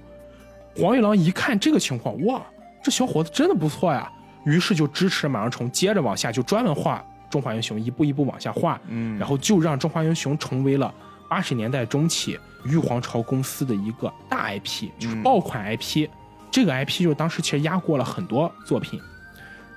[0.76, 2.42] 黄玉郎一看这个情况，哇，
[2.82, 4.10] 这小伙子真的不错呀，
[4.44, 10.92] 于是就支持马荣成接着往下，就专门画《中华英雄》，一步一步往下画，嗯，然后就让《中华英雄》成为了
[11.28, 16.08] 八十年代中期玉皇朝公司的一个大 IP，就是爆款 IP。
[16.52, 19.00] 这个 IP 就当时其实压过了很多作品，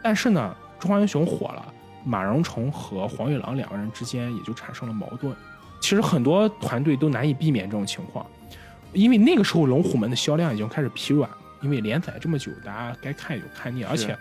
[0.01, 1.73] 但是呢，《中华英雄》火了，
[2.03, 5.35] 马荣成和黄玉郎两个人之间也就产生了矛盾。
[5.81, 8.25] 其实很多团队都难以避免这种情况，
[8.93, 11.29] 因为那个时候龙虎门的销量已经开始疲软，
[11.61, 14.17] 因为连载这么久，大家该看也就看腻，而且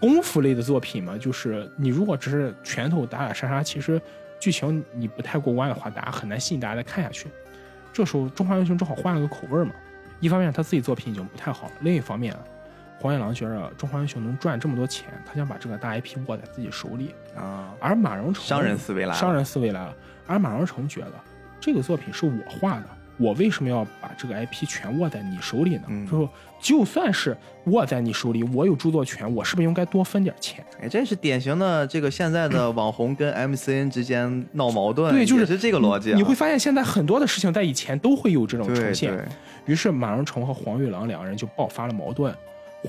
[0.00, 4.00] 功夫类的作品嘛，就是你如果只是拳头打打杀杀，其实
[4.40, 7.28] 剧情你不太过关的话，大家很难吸引大家再看下去。
[7.92, 9.72] 这时候《中华英雄》正好换了个口味嘛。
[10.18, 12.34] 一方面他自己作品已经不太好了，另一方面，
[12.98, 17.74] 黄玉郎觉着《中华英雄》能赚这么多钱，他想把这个大 IP 握在自己手里啊。
[17.78, 19.94] 而马荣成商人思维来了，商人思维来了。
[20.26, 21.12] 而马荣成觉得
[21.60, 22.86] 这个作品是我画的，
[23.18, 25.82] 我为什么要把这个 IP 全握在你手里呢？
[26.10, 26.28] 就说
[26.60, 30.64] 就算是握在你手里，我有著作权，我是不是应该多分点钱？
[30.80, 36.12] 哎，这是典型的这个现在的 网红跟 MCN 之间闹矛盾，对，就是是这个逻辑。
[36.14, 39.14] 你会发现现在很多的事情在以前都会有这种呈现。
[39.14, 39.24] 对。
[39.66, 42.32] 于是马荣成和黄玉郎两个人就爆发了矛盾，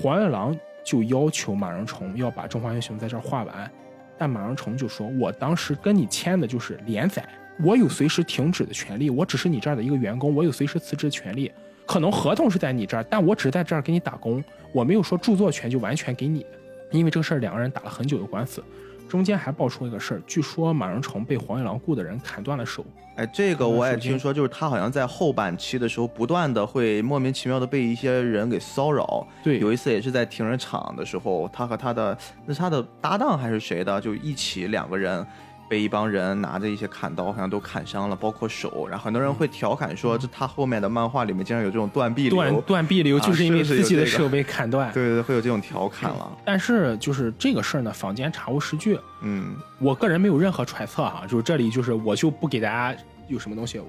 [0.00, 3.70] 黄玉郎就要求马荣成要把《中华英雄》在这儿画完，
[4.16, 7.28] 但马荣成就说：“我当时跟你签的就是连载，
[7.64, 11.50] 我有随时停止的权利，我只是你这儿的一个员工，我有随时辞职的权利。
[11.84, 16.46] 可能合同是在你这儿，但我只是在这儿给你打工，我没有说著作权就完全给你。
[16.92, 18.62] 因为这个事儿，两个人打了很久的官司。”
[19.08, 22.84] 中间还爆出一个事儿，据说马荣成被黄玉郎雇的人砍断了手。
[23.16, 29.26] 哎，这个我也听说，就是他好像在后半期的时候，不断的会莫名其妙的被一些人给骚扰。
[29.42, 32.16] 对，有一次也是在停车场的时候，他和他的
[32.46, 35.26] 那是他的搭档还是谁的，就一起两个人。
[35.68, 38.88] 被一帮人拿着一些砍刀，好像都砍伤了，包括手。
[38.88, 42.36] 然后很多人会调侃说，这他后面的漫画里面竟然有这种断臂流。
[42.36, 44.90] 断断臂流就是因为自己的手被砍断。
[44.92, 46.36] 对对，会有这种调侃了。
[46.44, 48.98] 但是就是这个事儿呢，坊间查无实据。
[49.20, 53.80] 嗯，我个人没有任何揣测哈，就是这里就是我就不给大家有什么东西，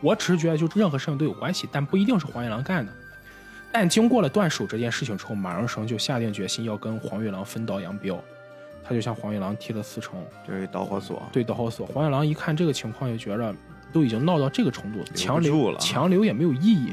[0.00, 2.92] 我只是觉得就任何事情都有关系，但不一定是黄玉郎干的。
[3.72, 8.18] 但经过了断手这件事情之后，马荣成就下定决心要跟黄玉郎分道扬镳。
[8.90, 11.86] 他就向黄玉郎提了辞呈，对导火索，对导火索。
[11.86, 13.54] 黄玉郎一看这个情况，就觉着
[13.92, 16.92] 都已经闹到这个程度，强留强留也没有意义，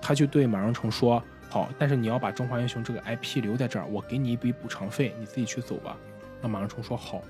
[0.00, 5.96] 他就对马荣成说：“好，但是你要把中华英雄这个 IP 留在这儿，我给你一笔补偿费，你自己去走吧。”
[6.40, 7.20] 那马荣成说：“好。”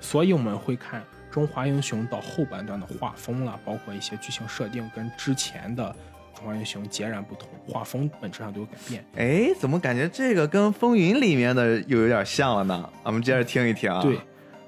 [0.00, 5.96] 所以我们会看中华英雄到后半段的画风了，包括一些剧情设定跟之前的。
[6.42, 9.04] 中华英雄截然不同，画风本质上都有改变。
[9.14, 12.90] 哎，怎么感觉这个跟风云里面的又有点像了呢？
[13.04, 14.02] 我们接着听一听啊。
[14.02, 14.18] 对，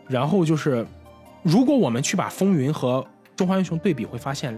[0.07, 0.87] 然后就是，
[1.43, 4.57] 如果我们去把风云和中华英雄对比，会发现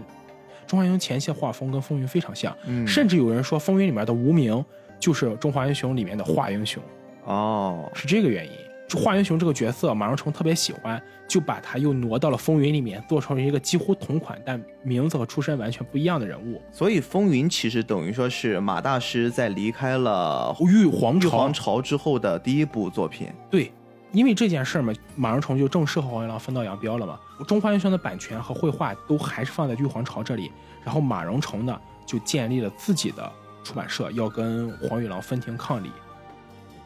[0.67, 4.63] 中华英雄前期的画风跟风云非常像，嗯甚至有人说风云里面的无名
[4.99, 6.83] 就是中华英雄里面的华英雄。
[7.25, 8.51] 哦，是这个原因。
[8.95, 16.61] 华英雄这个角色，马荣成特别喜欢，就把他又挪到了风云里面，做成了一个几乎同款，但名字和出身完全不一样的人物。
[16.71, 21.19] 所以风云其实等于说是马大师在离开了玉皇
[21.51, 23.27] 朝之后的第一部作品。
[23.49, 23.69] 对，
[24.13, 27.19] 因为这件事嘛，马荣成就正式和黄玉郎分道扬镳了嘛。
[27.45, 30.49] 中华英雄的版权和绘画都还是放在玉皇朝这里，
[30.85, 33.29] 然后马荣成呢就建立了自己的
[33.65, 35.91] 出版社，要跟黄玉郎分庭抗礼。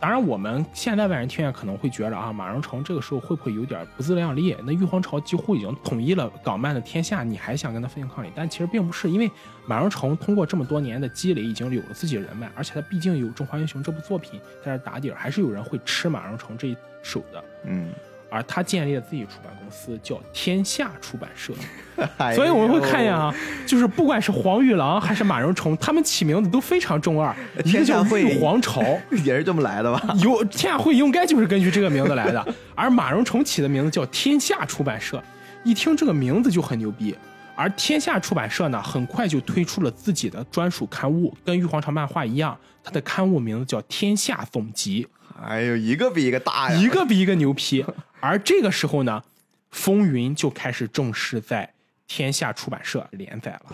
[0.02, 4.58] 当然，我们现在外人听见可能会觉得啊，马荣成这个时候会不会有点不自量力？
[4.66, 8.32] 那玉皇朝几乎已经统一了港漫的天下，你还想跟他分庭抗礼？
[8.36, 9.30] 但其实并不是，因为
[9.68, 17.44] 马荣成通过这么多年的积累，已经有了自己的人脉，而且他毕竟有《中华英雄》这部作品在这打底，还是有人会吃马荣成这一手的。
[17.66, 17.92] 嗯。
[18.32, 21.54] 而他建立了自己出版公司，叫天下出版社，
[22.34, 23.34] 所以我们会看见啊，
[23.68, 28.82] 就是不管是黄玉郎还是马荣成，他们起名字都非常中二，一个叫玉皇朝，
[29.26, 30.02] 也是这么来的吧？
[30.24, 35.22] 有天下会应该就是根据这个名字来的，而马荣成起的名字叫天下出版社，
[35.66, 37.14] 一听这个名字就很牛逼。
[37.54, 45.04] 而天下出版社呢，很快就推出了自己的专属刊物，跟玉皇朝漫画一样，它的刊物名字叫《天下总集》。
[45.46, 47.86] 哎呦，一个比一个大呀，一个比一个牛批。
[48.22, 49.24] 而这个时候呢，
[49.72, 51.74] 风云就开始正式在
[52.08, 53.74] 天下出版社连载了。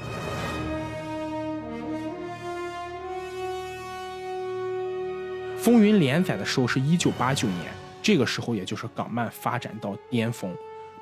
[5.58, 7.66] 风云连载的时候是一九八九年，
[8.02, 10.56] 这个时候也就是港漫发展到巅峰，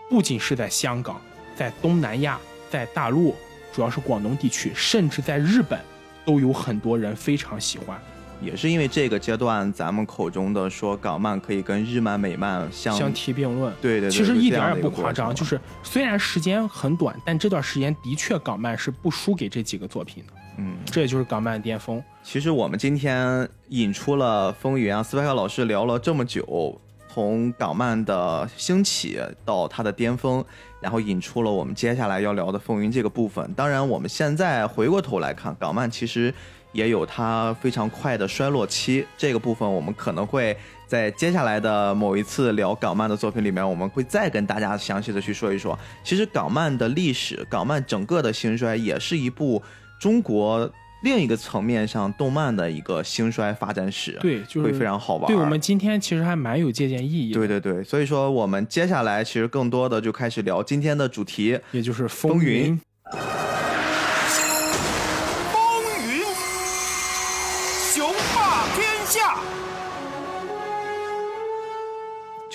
[0.09, 1.21] 不仅是在香港，
[1.55, 2.39] 在东南亚，
[2.71, 3.35] 在大陆，
[3.71, 5.79] 主要是广东地区，甚至在日本，
[6.25, 8.01] 都有很多人非常喜欢。
[8.41, 13.73] 也是因为这个阶段，咱们口中的说港漫可以跟日漫、美漫相相提并论。
[13.81, 15.33] 对对，其实一点也不夸张。
[15.33, 20.33] 就是虽然时间很短，但这段时间的确港漫是不输给这几个作品的。
[20.57, 22.01] 嗯，这也就是港漫巅峰。
[22.23, 26.79] 其实我们今天引出了风云啊，斯派克老师聊了这么久。
[27.07, 30.43] 从港漫的兴起到它的巅峰，
[30.81, 33.53] 然后引出了我们接下来要聊的风云这个部分。
[33.53, 36.33] 当然，我们现在回过头来看，港漫其实
[36.75, 39.03] 也有它非常快的衰落期。
[39.17, 45.77] 这个部分我们可能会在接下来的某一次聊港漫的作品里面，我们会再跟大家详细的去说一说。
[46.03, 49.63] 其实港漫的历史，港漫整个的兴衰，也是一部
[49.99, 50.69] 中国。
[51.03, 55.27] 另一个层面上，动漫的一个兴衰发展史，对，就是会非常好玩。
[55.27, 57.31] 对我们今天其实还蛮有借鉴意义。
[57.31, 62.79] 对对对，所以说我们接下来其实更多的就开始聊今天的主题，也就是风云。
[63.11, 63.21] 风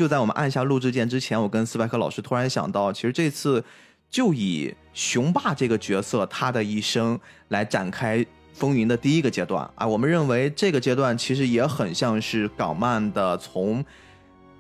[0.00, 3.62] 就在我们按下录制键之前，我跟斯派克老师突然想到，其实这次
[4.08, 8.24] 就以雄霸这个角色他的一生来展开。
[8.54, 13.84] 风云的第一个阶段啊，我们认为这个阶段其实也很像是港漫的从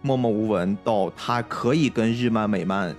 [0.02, 2.94] 默默无闻到他可以跟日漫、美漫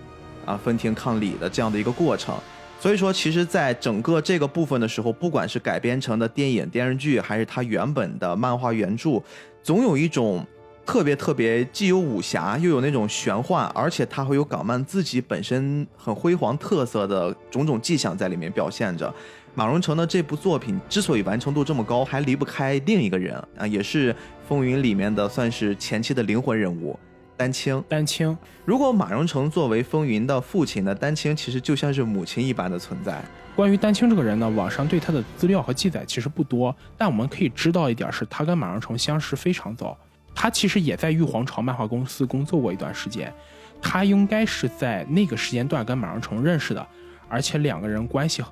[0.45, 2.35] 啊分庭抗礼的这样的一个过程。
[2.79, 9.21] 所以说，其实，在整个这个部分的时候，不管是改编成的电影、电视剧，还是它原本的漫画原著，
[9.61, 10.43] 总有一种
[10.85, 19.13] 特别特别既有武侠又有那种玄幻，而且它会有港漫自己本身很辉煌特色的种种迹象在里面表现着。
[19.53, 24.13] 马荣成的这部作品之所以完成度这么高，还离不开另一个人啊，也是
[24.47, 26.97] 《风云》里面的算是前期的灵魂人物——
[27.35, 27.83] 丹青。
[27.89, 33.21] 丹青，如果马荣成作为《风云》的父亲呢，丹青其实就像是母亲一般的存在。
[33.53, 39.97] 关于丹青这个人呢，网上对他的资料和记载其实不多，但我们可以知道一点是，他跟马荣成相识非常早，
[40.33, 43.33] 他其实也在玉皇朝漫画公司工作过一段时间，
[43.81, 46.87] 他应该是在那个时间段跟马荣成认识的，
[47.27, 48.43] 而且两个人关系。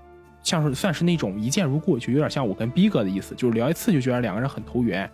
[0.41, 5.07] 像是算是那种一见如故，就有点像我跟逼哥的意思，就是聊一次就觉得两个人很投缘。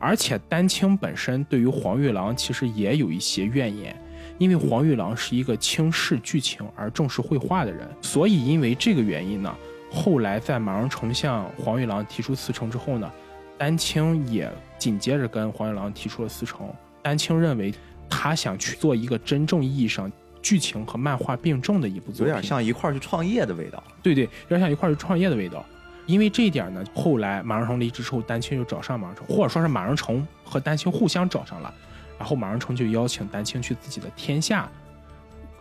[0.00, 3.96] 而且丹青本身对于黄玉郎其实也有一些怨言，
[4.36, 9.56] 因为黄玉郎是一个轻视剧情而重视绘画的人，所以因为这个原因呢，
[9.92, 13.10] 后来在马荣成向黄玉郎提出辞呈之后呢，
[13.58, 16.74] 丹青也紧接着跟黄玉郎提出了私仇。
[17.02, 17.74] 丹青认为
[18.08, 20.10] 他想去做一个真正意义上。
[20.40, 23.82] 剧情和漫画并重的一部作品，有点像一块儿去创业的味道。
[24.00, 25.66] 对对，有点像一块儿去创业的味道。
[26.06, 31.74] 因为这一点呢，后来马荣成离职之后，丹青就找上马荣成，或者说是马荣成和丹青互相找上了。
[32.16, 34.70] 然后马荣成就邀请丹青去自己的天下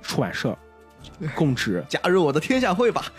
[0.03, 0.55] 出版社
[1.35, 3.11] 供职， 加入我的天下会吧。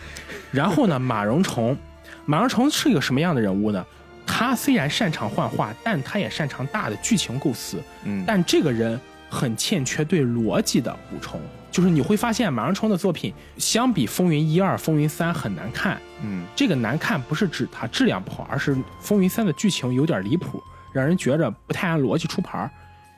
[0.51, 1.77] 然后呢，马荣成，
[2.25, 3.85] 马荣成是一个什么样的人物呢？
[4.31, 7.81] 他虽然擅长幻化，但他也擅长大的剧情构思。
[8.03, 8.99] 嗯，但这个人。
[9.31, 11.39] 很欠缺对逻辑的补充，
[11.69, 16.01] 就是你会发现马荣成的作品相比《风云一二》《风云三》很难看。
[16.23, 20.59] 嗯，这个难看不是指它质量不好，而是《风云三》的剧情有点离谱，
[20.91, 22.67] 让人觉着不太按逻辑出牌。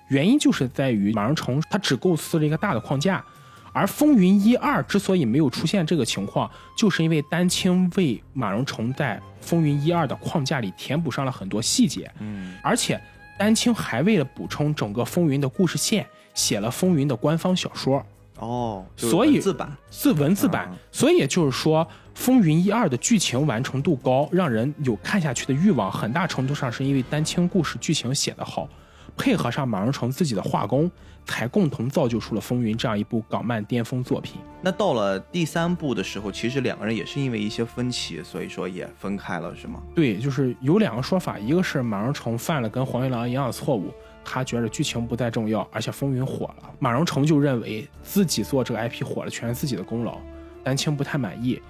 [0.10, 3.24] 原因就是在于马荣成他只构思了一个大的框架，
[3.74, 12.12] 而《风云一二》之所以没有出现这个情况，就是因为丹青为马荣成在《风云一二》的框架里填补上了很多细节。
[12.20, 13.02] 嗯，而且。
[13.40, 16.06] 丹青还为了补充整个风云的故事线，
[16.36, 18.06] 写了风云的官方小说
[18.38, 28.70] 哦，所以字版是文字版，所以也就是说，风云一二的剧情完成度高，让人有看下去的欲望，很大程度上是因为丹青故事剧情写得好。
[29.18, 30.92] 配合上马荣成自己的画工，
[31.26, 34.42] 才共同造就出了《风云》这样一部港漫巅峰作品。
[34.62, 39.82] 那到了第三部的时候，其实两个人也是因为一些分歧，所以说也分开了，是吗？
[39.96, 43.92] 对，就是有两个说法，一个是马荣成犯了跟黄玉郎一样的错误，
[44.24, 50.18] 他觉得剧情不再重要，而且《风云》火了，马荣成就认为自己做这个 IP 火了全是自己的功劳，
[50.64, 51.62] 丹青不太满意。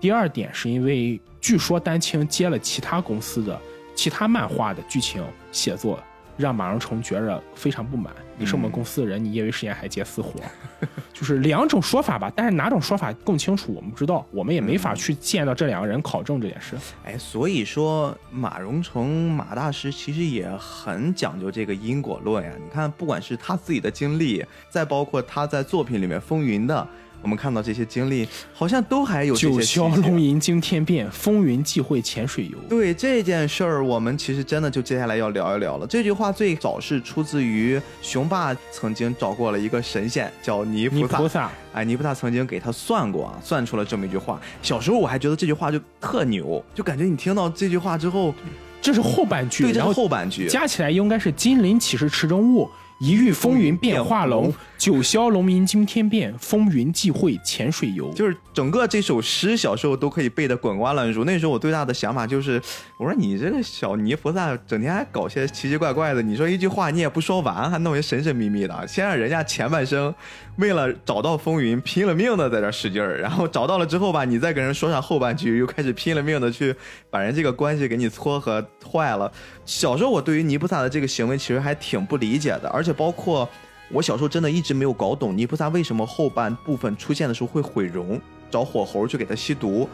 [0.00, 3.60] 第二点是因为据说丹青接了其他公司的
[3.94, 6.02] 其他漫画的剧情写作。
[6.40, 8.12] 让马荣成觉着非常不满。
[8.36, 10.40] 你是我们公司的人，你业余时间还接私活，
[11.12, 12.32] 就是两种说法吧。
[12.34, 16.74] 但是哪种说法更清楚，我们不知道，我们也没法去见到这两个人考证这件事。
[17.04, 22.50] 哎，所以说马荣成马大师其实也很讲究这个因果论呀。
[22.58, 26.88] 你看，不管是他自己的经历，再包括他在作品里面风云的。
[27.22, 32.58] 我们看到这些经历，好像都还有九霄龙吟惊天变，风云际会潜水游。
[32.68, 35.86] 对这件事儿，我们其实真的就接下来要聊一聊了。
[35.86, 41.50] 这句话最早是出自于雄霸曾经找过了一个神仙，叫泥菩萨。
[41.72, 44.40] 哎，泥菩萨曾经给他算过啊，算出了这么一句话。
[44.62, 48.34] 小时候我还觉得这句话就特牛，就感觉你听到这句话之后，
[48.80, 52.68] 这是后半句，对，这是后半句，加起来应该是金鳞岂是池中物。
[53.00, 58.10] 一遇风云变化龙，九霄龙吟惊天变，风云际会浅水游。
[58.14, 61.22] 就是整个这首诗，小时候都可以背得滚瓜烂熟。
[61.26, 62.58] 那时候我最大的想法就是，
[62.96, 66.22] 我说你这个小泥菩萨，整天还搞些奇奇怪怪的。
[66.22, 68.88] 你说一句话你也不说完，还弄些神神秘秘的。
[68.88, 70.14] 先让人家前半生
[70.56, 76.74] 为了找到风云拼了命的在这使劲儿，然后找到了之后吧，你再给人说上后半句，又开始拼了命的去
[77.10, 79.30] 把人这个关系给你撮合坏了。
[79.66, 82.90] 小时候我对于泥菩萨的这个行为其实还挺不理解的，而且。
[83.00, 83.48] 包括
[83.92, 88.20] 我小时候真的一直没有搞懂泥菩萨为什么后半部分出现的时候会毁容，
[88.50, 89.88] 找火猴去给他吸毒。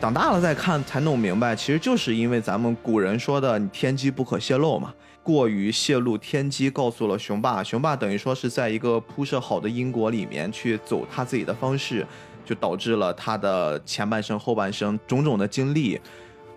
[0.00, 12.06] 长大了再看才弄明白，其实就是因为咱们古人说的“天机不可泄露”嘛，过于泄露天机，告诉了雄霸，雄霸等于说是在一个铺设好的因果里面去走他自己的方式，
[12.46, 16.00] 就导致了他的前半生、后半生种种的经历。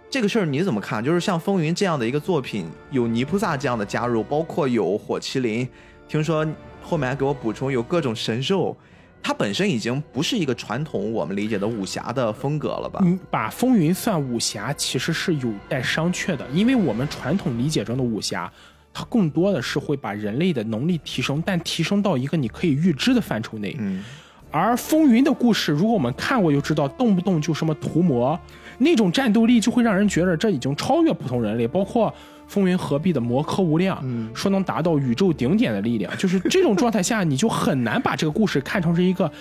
[0.10, 1.04] 这个事儿你怎么看？
[1.04, 5.68] 就是像《风云》这样的一个作品，有泥菩萨这样的加入，包括有火麒麟，
[6.14, 6.46] 听说
[6.80, 8.78] 后面还给我补充有各种神兽，
[9.20, 13.00] 它本身已经不是一个传统我们理解的武侠的风格了吧？
[13.04, 18.52] 嗯，把《风云》算武侠其实是有待商榷的，因为我们传统理解中的武侠，
[18.94, 23.76] 它更多的是会把人类的能力提升，但提升到一个你可以预知的范畴内。
[23.80, 24.04] 嗯，
[24.52, 28.40] 而《风云》的故事，如果我们看过就知道，动不动就什么屠魔。
[28.78, 32.14] 那种战斗力就会让人觉得这已经超越普通人类，包括
[32.54, 34.00] 风云合璧的魔科无量，
[34.36, 39.32] 说能达到宇宙顶点的力量，就是这种状态下，你就很难把这个故事看成是一个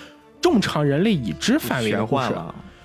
[0.41, 2.33] 正常人类已知范围的故事。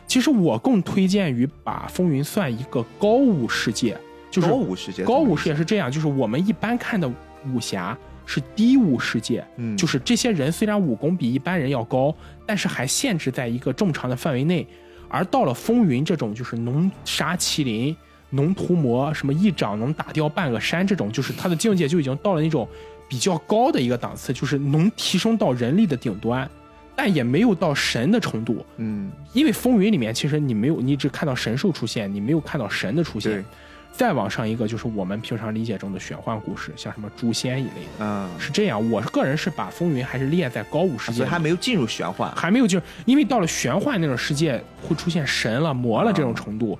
[0.06, 3.96] 其实我更推荐于把风云算一个高武世界，
[4.30, 5.02] 就是高武世界。
[5.02, 7.10] 高武世界是这样，就是我们一般看的
[7.54, 9.42] 武侠是低武世界，
[9.78, 12.14] 就是这些人虽然武功比一般人要高，
[12.44, 14.66] 但是还限制在一个正常的范围内。
[15.08, 17.96] 而到了风云这种，就是能杀麒麟、
[18.30, 22.68] 能屠魔，什么一掌能打掉半个山，这种就是他的境界就已经到了那种
[23.08, 26.48] 比较高的一个档次，就是能提升到人力的顶端，
[26.94, 28.64] 但也没有到神的程度。
[28.76, 33.44] 嗯，因为风云里面其实你没有，你只看到神兽出现，你没有看到神的出现。
[33.90, 38.90] 再往上一个就是我们平常理解中的玄幻故事，像什么诛仙一类的，嗯，是这样。
[38.90, 46.78] 我个人是把风云还是列在高武世界，还没有进入玄幻，还没有进入，因为到了玄幻那种世界会出现神了、魔了这种程度，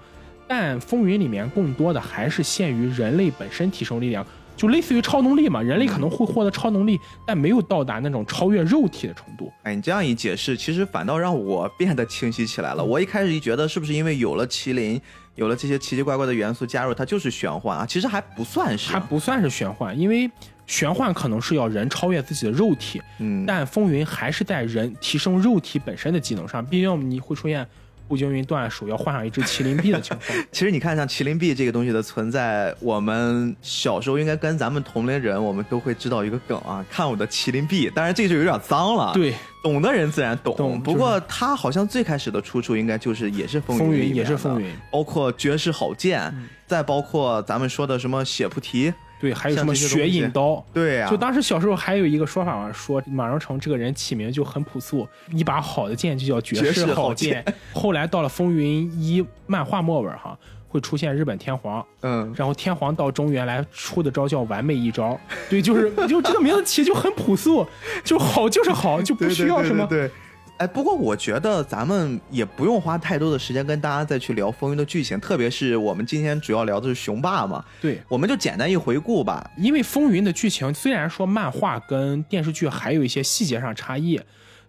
[0.49, 4.27] 但风云里面更多的还是限于人类本身提升力量，
[4.57, 5.61] 就类似于超能力嘛。
[5.63, 9.53] 人类可能会获得超能力，但没有到达那种超越肉体的程度。
[9.63, 12.83] 哎，你这样一解释，其实反倒让我变得清晰起来了。
[12.83, 15.01] 我一开始一觉得是不是因为有了麒麟。
[15.35, 17.87] 有了这些奇奇怪怪的元素加入，它就是玄幻啊！
[17.87, 20.29] 其实还不算是，还不算是玄幻，因为
[20.67, 27.65] 玄幻可能是要人超越自己的肉体，嗯，但风云还是在人提升肉体本身的技能上，毕竟你会出现。
[28.09, 37.91] 步惊云断手要换上一只麒麟臂的情况， 其实你看，像麒麟臂这个东西的存在，我们小时候应该跟咱们同龄人，我们都会知道一个梗啊，看我的麒麟臂。
[37.91, 40.57] 当然这就有点脏了，对，懂的人自然懂。
[40.57, 40.81] 懂。
[40.81, 46.33] 不过它好像最开始的出处应该就是也是风云，也是风云，包括绝世好剑，
[46.67, 48.93] 再包括咱们说的什么血菩提。
[49.21, 50.65] 对，还有什么血引刀？
[50.73, 57.45] 对呀，就当时小时候还有一个说法嘛，说马荣成这个人起名就很朴素，一把好的剑就叫绝世好剑。
[57.73, 60.39] 后来到了风云一漫画末尾哈，
[60.69, 65.19] 会出现日本天皇，嗯，然后天皇到中原来出的招叫完美一招。
[65.51, 67.67] 对，就是就这个名字起就很朴素，
[68.05, 69.87] 就好就是好，就不需要什么。
[69.87, 70.11] 对。
[70.59, 77.65] 哎，不过我觉得咱们也不用花太多的时间跟大家再去聊《风云》的剧情，特别是我们今天主要聊的是雄霸嘛。
[77.81, 79.49] 对，我们就简单一回顾吧。
[79.57, 84.21] 因为《风云》的剧情虽然说漫画跟电视剧还有一些细节上差异，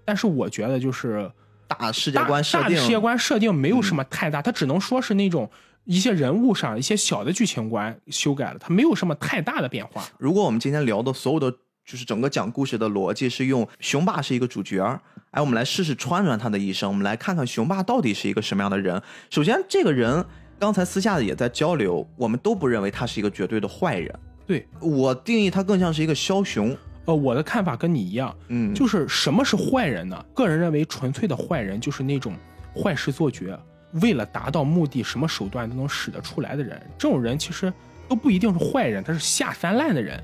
[0.05, 1.27] 但是我觉得就是
[1.67, 5.49] 大世界观设定，大世界观设定没有什么太大，它只能说是那种
[5.85, 10.03] 一些人物上一些小的剧情观修改了，它没有什么太大的变化。
[10.19, 11.51] 如果我们今天聊的所有的。
[11.85, 15.01] 就是整个讲故事的逻辑是用雄霸是一个主角
[15.31, 18.99] 哎，我们来试试穿穿他的一生，我们来看看雄霸到底是一个什么样的人。
[19.29, 20.25] 首先，这个人
[20.57, 24.11] 刚才私下也在交流，我们都不认为他是一个绝对的坏人。
[24.47, 26.75] 对我定义他更像是一个枭雄。
[27.05, 30.25] 呃，我的看法跟你一样，嗯，就是什么是坏人呢？
[30.33, 32.35] 个人认为，纯粹的坏人就是那种
[32.75, 33.57] 坏事做绝，
[34.01, 36.81] 为了达到目的，什么手段都能使得出来的人。
[36.97, 37.71] 这种人其实
[38.07, 40.21] 都不一定是坏人，他是下三滥的人。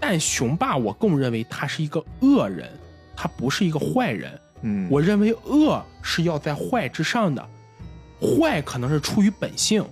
[0.00, 2.70] 但雄霸，我更认为他是一个恶人，
[3.20, 4.40] 他不是一个坏人。
[4.62, 7.44] 嗯，我认为恶是要在坏之上的，
[8.20, 9.84] 坏可能是出于本性，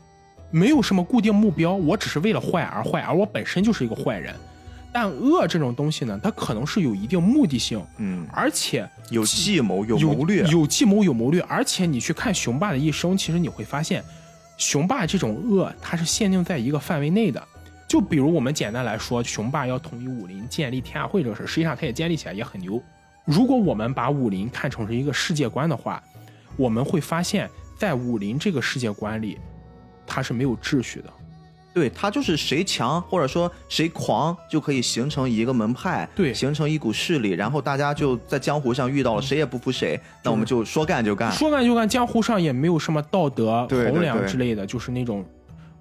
[0.53, 4.33] 没有什么固定目标，我只是为了坏而坏，而我本身就是一个坏人。
[4.93, 11.43] 但恶这种东西呢，它可能是有一定目的性，嗯，而且有计谋、有谋略、有计谋、有谋略。
[11.43, 14.03] 而且你去看雄霸的一生，其实你会发现，
[14.57, 17.43] 雄霸这种恶，它是限定在一个范围内的。
[17.87, 22.83] 就比如我们简单来说，雄霸要统一武林、建立天下会这个事，实际上他也建立起来也很牛。
[23.27, 26.03] 如果我们把武林看成是一个世界观的话，
[26.57, 29.37] 我们会发现，在武林这个世界观里，
[30.07, 31.12] 它是没有秩序的。
[31.74, 41.87] 对，它就是谁强或者说谁狂，就可以形成一个门派，对，形成一股势力，然后大家就在江湖上遇到了，谁也不服谁，那我们就说干就干，说干就干。
[41.87, 45.22] 江湖上也没有什么道德衡量之类的，就是那种。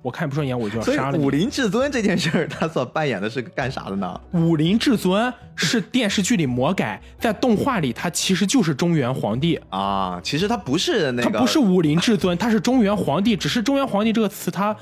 [0.06, 1.26] 我看不顺眼，我就要杀了你。
[1.26, 4.22] 武林至尊这件事儿，他所扮演的是干啥的呢？
[4.34, 10.22] 武林至尊是电视剧里魔改，在动画里他其实就是中原皇帝啊。
[10.24, 13.36] 其实他不是那个，他不是武林至尊，他是中原皇帝。
[13.36, 14.76] 只是中原皇帝这个词，他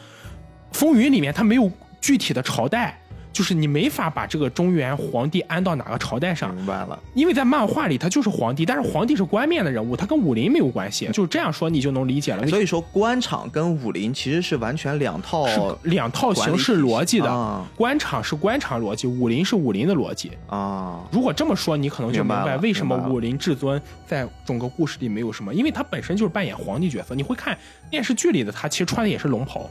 [0.74, 1.72] 风云里面他没有
[2.02, 3.00] 具体的朝代。
[3.34, 6.98] 就是你没法把这个中原皇帝安到哪个朝代上，明白了？
[7.16, 11.08] 因为在漫画里他就是皇帝，但是皇帝是官面的人物，他跟武林没有关系。
[11.12, 12.48] 就是这样说，你就能理解了。
[12.48, 15.48] 所以说，官场跟武林其实是完全两套，
[15.84, 17.66] 两套形式逻辑的。
[17.76, 21.02] 官场是官场逻辑，武林是武林的逻辑啊。
[21.12, 27.16] 如果这么说，你可能就明白为什么武林至尊在整个故事里没有什么，因为他本身就是扮演皇帝角色。
[27.16, 27.58] 你会看
[27.90, 29.68] 电视剧里的他，其实穿的也是龙袍。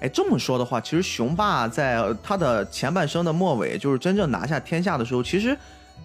[0.00, 5.56] 哎，这么说的话，其实雄霸在他的前半生的末尾，就是真正拿下天下的时候，其实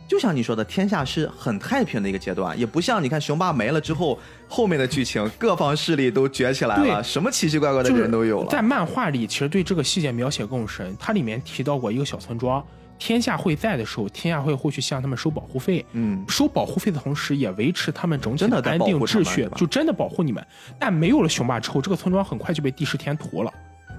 [0.07, 4.19] 就像你说的，天下是很太平的一个阶段，也不像你看雄霸没了之后，
[4.49, 8.49] 后面的剧情各方势力都崛起来了，什么奇奇怪怪的人都有了。
[8.49, 12.61] 在漫画里，其实对这个细节描写更深，它里面提到过一个小村庄，
[12.99, 20.45] 天下会在的时候，天下会会去向他们收保护费，嗯，收保护费的同时，也维持他们整体的安定秩序，就真的保护你们。
[20.77, 23.51] 但没有了雄霸之后，这个村庄很快就被帝释天屠了。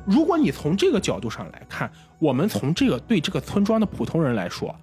[0.06, 4.74] 如果你从这个角度上来看，我们从这个对这个村庄的普通人来说，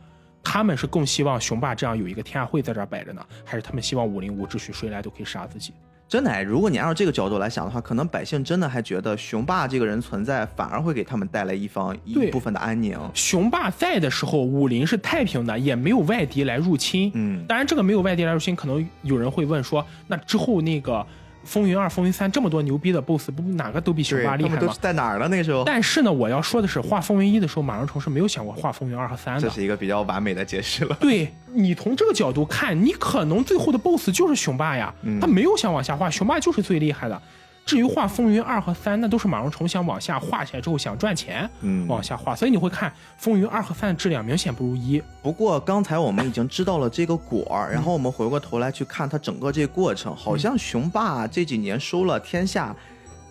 [0.44, 5.72] 他们是更希望雄霸这样有一个天下会在这儿摆着呢，还是他们希望武林无秩序，谁来都可以杀自己？
[6.10, 13.00] 真的，如果你按照这个角度来想的话，可能百姓真的还觉得雄霸这个人存在，反而会给他们带来一方一部分的安宁。
[13.14, 17.10] 雄霸在的时候，武林是太平的，也没有外敌来入侵。
[17.16, 21.08] 嗯，当然，这个没有外敌来入侵，可能有人会问说，那之后那个。
[21.44, 24.58] 风云二、风云三这么多牛逼的 BOSS，不哪个都比雄霸厉害吗？
[24.60, 25.28] 都是在哪儿呢？
[25.28, 25.64] 那时候。
[25.66, 29.42] 但是呢，我要说的是，画风云一的时候，马荣成是没有想过画风云二和三的。
[29.42, 30.96] 这是一个比较完美的解释了。
[31.00, 37.22] 对你从这个角度看，你可能最后的 BOSS 就是雄霸呀，他没有想往下画，雄霸就是最厉害的。
[37.66, 45.02] 至于画风云二和三，那都是马荣成想往下画起来之后想赚钱，嗯，往下画，所以你会看风云二和三的质量明显不如一。
[45.22, 52.76] 不过刚才我们已经知道了这个果儿，然后我们回过头来去看它整个这个过程，好像雄霸这几年收了天下，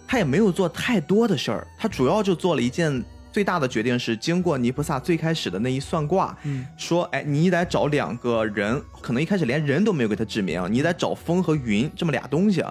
[0.08, 12.64] 他也没有做太多的事儿，他主要就做了一件最大的决定，是经过尼菩萨最开始的那一算卦，嗯，说，哎，你得找两个人，可能一开始连人都没有给他指明，你得找风和云这么俩东西。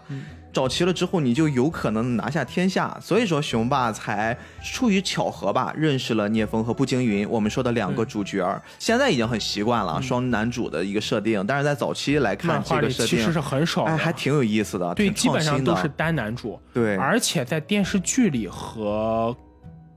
[0.53, 2.97] 找齐了之后，你就有可能拿下天下。
[3.01, 7.29] 所以说，雄霸才出于巧合吧，认识了聂风和步惊云。
[7.29, 11.45] 我们说的两个主角，现在已经很习惯了双男主的一个设定。
[11.47, 14.93] 但是在早期来看，这个设定其实是很少，哎，还挺有意思的。
[14.93, 16.59] 对，基本上都是单男主。
[16.73, 19.35] 对，而且在电视剧里和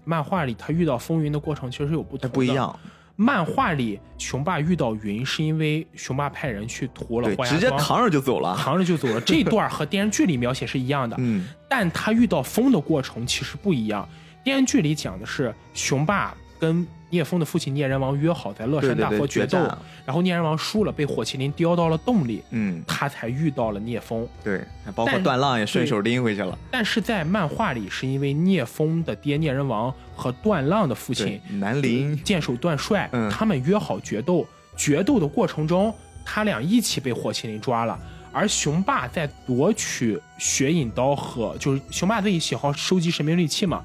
[0.04, 2.78] 漫画里，他遇到风云的过程其实有不同，不一样。
[3.16, 9.20] 漫画里，雄霸遇到云是因为雄霸派人去屠了直接扛着就走了，扛着就走了。
[9.24, 14.08] 这段和电视剧里描写是一样的，嗯，但他遇到风的过程其实不一样。
[14.42, 16.86] 电视剧里讲的是雄霸跟。
[17.14, 19.56] 聂风的父亲聂人王约好在乐山大佛决斗，
[20.04, 24.26] 然后聂人王输了，被火麒麟叼到了洞里，嗯，他才遇到了聂风。
[24.42, 24.60] 对，
[24.96, 26.58] 包括段浪也顺手拎回去了。
[26.72, 34.44] 但是在漫画里，是因为聂风的爹聂人王和段浪的父亲南林剑手段帅，他们约好决斗，
[34.76, 35.94] 决斗的过程中，
[36.24, 37.96] 他俩一起被火麒麟抓了。
[38.32, 43.84] 而雄霸在夺取血影刀和就是雄霸自己喜好收集神兵利器嘛。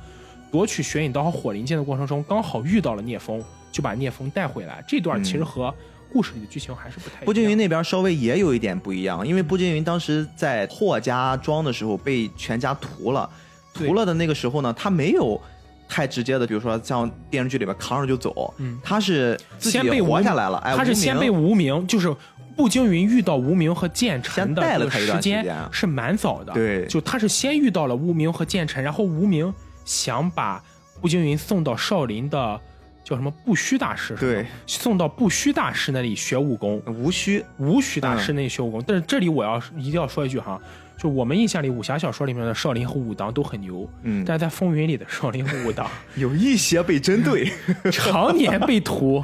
[0.52, 4.84] 夺取雪影刀和火灵剑的过程中，刚好遇到了聂风，就把聂风带回来。
[4.88, 5.74] 这段其实和
[6.12, 7.24] 故事里的剧情还是不太。
[7.24, 13.30] 步惊云那边稍微也有一点不一样，因为步惊云当时在霍家庄的时候被全家屠了，
[13.74, 15.39] 屠了的那个时候呢，他没有
[15.88, 22.12] 太直接的，比如说像电视剧里边扛着就走，嗯，他是先被活下来了，他是先被无名，就是
[22.58, 29.54] 步惊云遇到无名和剑臣的时间是蛮早的，对，就他是先遇到了无名和剑臣，然后无名。
[29.86, 30.63] 想把
[31.01, 32.59] 步惊云送到少林的
[33.03, 34.15] 叫什么不虚大师？
[34.15, 36.82] 对，送到不虚大师那里学武功。
[36.86, 38.84] 无虚，无虚大师那里学武功。
[38.86, 40.61] 但是这里我要一定要说一句哈，
[40.95, 47.51] 就我们印象里武侠小说里面的少林和武当都很牛，嗯，但是在风云里的少林和武当 有一些被针对，
[47.91, 49.23] 常年被屠。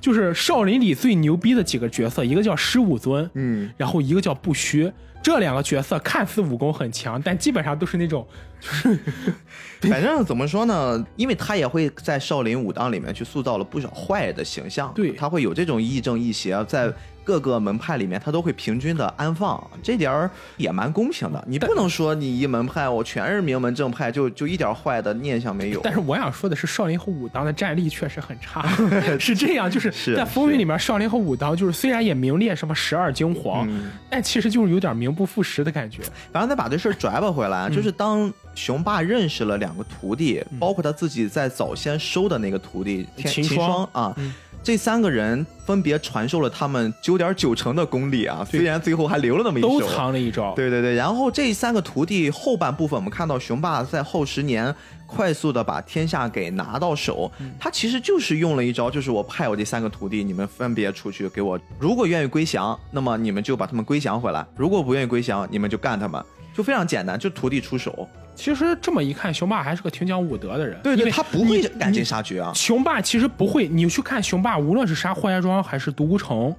[0.00, 4.90] 就是少林里最牛逼的几个角色，一个叫师武尊，嗯，然后一个叫不虚。
[5.22, 8.26] 这两个角色看似武功很强，但基本上都是那种
[9.82, 11.06] 反正怎么说呢？
[11.16, 16.92] 因为他也会在少林武当里面去塑造了不少坏的形象，对他会有这种亦正亦邪在。
[17.22, 21.44] 各个门派里面，他都会平均的安放，这点儿也蛮公平的。
[21.46, 25.80] 你不能说你一门派我全是名门正派，就就一点坏的念想没有。
[25.84, 28.66] 但是我想说的是，少林和武当的战力确实很差，
[29.20, 29.70] 是这样。
[29.70, 33.68] 就是在风云里面，少林和武当就是虽然也名列什么十二精皇，
[34.08, 36.02] 但其实就是有点名不副实的感觉。
[36.32, 44.14] 然后再把这事儿拽吧回来，就是当雄霸认识了两个徒弟，包括他自己在早先收的那个徒弟秦霜啊。
[44.62, 50.52] 这三个人分别传授了他们九点九成的功力啊，虽然最后还留了那么一手，都藏了一招。
[50.54, 54.74] 对对对，然后这三个徒弟后半部分，我们看到雄霸在后十年
[55.06, 66.22] 快速的把天下给拿到手，他其实就是用了一招，就是我派我这三个徒弟，你们分别出去给我，如果愿意归降，那么你们就把他们归降回来；如果不愿意归降，你们就干他们，
[66.54, 68.08] 就非常简单，就徒弟出手。
[68.34, 70.80] 其实这么一看，雄霸还是个挺讲武德的人。
[70.82, 72.52] 对对，他不会赶尽杀绝啊。
[72.54, 76.54] 雄霸其实不会，你去看雄霸，无论是杀霍家庄还是独孤城、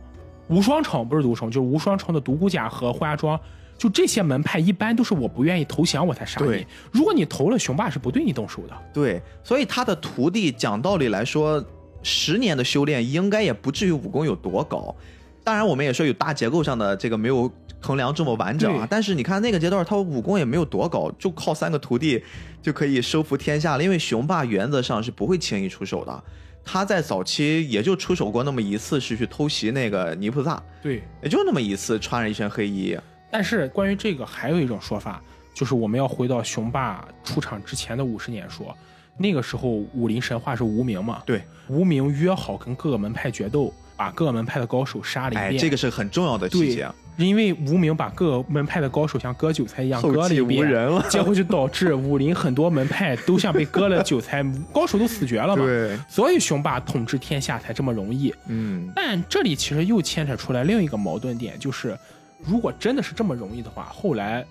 [0.48, 3.40] 无双城，不是独孤城，就是无双城的独孤甲和霍家庄，
[3.80, 6.66] 就这些门派，一般都是我不愿意投降我才杀你。
[6.92, 8.78] 如果你投了，雄霸是不对你动手的。
[8.94, 11.64] 对，所以他的徒弟讲道理来说，
[12.04, 14.96] 十年的修炼应该也不至于武功有多高。
[15.44, 17.52] 当然，我们也说有大结构上的这个没有。
[17.84, 18.88] 衡量这么完整啊！
[18.88, 22.24] 但是你看那个阶段，他武功也没有多高，就靠三个徒弟
[22.62, 23.84] 就可以收服天下了。
[23.84, 26.24] 因为雄霸原则上是不会轻易出手的，
[26.64, 32.96] 他在早期也就出手过那么一次，是去偷袭那个泥菩萨，对，也就那么一次，穿着一身黑衣。
[33.32, 35.20] 但是关于这个，还有一种说法，
[35.52, 38.78] 就是我们要回到雄霸出场之前的五十年说，
[39.18, 41.24] 那个时候武林神话是无名嘛？
[41.26, 45.44] 对，无名约好跟各个门派决斗，把各个门派的高手杀了一遍。
[45.44, 46.90] 哎，这个是很重要的细节。
[47.18, 50.68] 因为无名把各个门派的高手像割韭菜一样割了一遍，
[51.08, 54.44] 结果就导致武林很多门派都像被割了韭菜，
[54.74, 55.64] 高手都死绝了嘛。
[55.64, 58.34] 对，所以雄霸统治天下才这么容易。
[58.48, 61.96] 嗯，但这里其实又牵扯出来另一个矛盾点，就是
[62.40, 64.44] 如果真的是这么容易的话，后来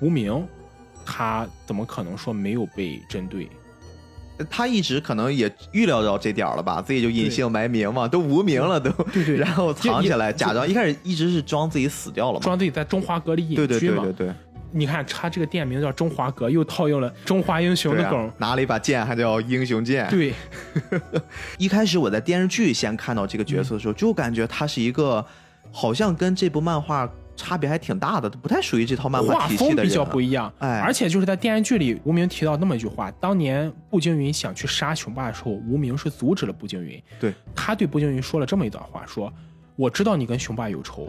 [0.00, 0.46] 无名
[1.04, 3.46] 他怎么可能说没有被针对？
[4.50, 14.34] 他一直可能也预料到这点了吧，自己就隐姓埋名嘛，都无名了都，对对，然后藏起来，假装一开始一直是装自己死掉了嘛，装自己在中华阁里隐居嘛，对对对对。
[14.72, 20.06] 你看他这个店名叫中华阁，又套用了中华英雄的梗，拿了一把剑，还叫英雄剑。
[20.10, 20.34] 对，
[21.56, 25.24] 一开始我在电视剧先看到这个角色的时候，就感觉他是一个
[25.72, 27.10] 好像跟这部漫画。
[27.36, 37.00] 差别还挺大的，他不太属于这套漫画体系的画风比较不一样，哎，而且就是在电视剧里，无名提到那么一句话：当年步惊云想去杀雄霸的时候，无名是阻止了步惊云。
[37.20, 39.32] 对，他对步惊云说了这么一段话：说
[39.76, 41.08] 我知道你跟雄霸有仇，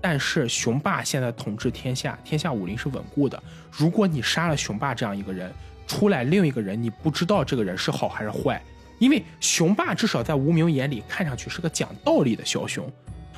[0.00, 3.40] 但是雄霸现在统治天下，天下武林是稳固的。
[3.70, 5.52] 如果你杀了雄霸这样一个人，
[5.86, 8.62] 出来另一个人，你不知道这个人是好还是坏，
[8.98, 12.90] 因为雄霸至少在无名眼里看上去是个讲道理的枭雄。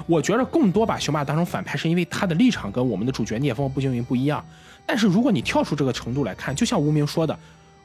[0.07, 4.45] 我觉得更多把雄霸当成反派，是因为他的立场跟我们的主角聂风和步惊云不一样。
[4.87, 7.39] 但是如果你跳出这个程度来看，就像无名说的，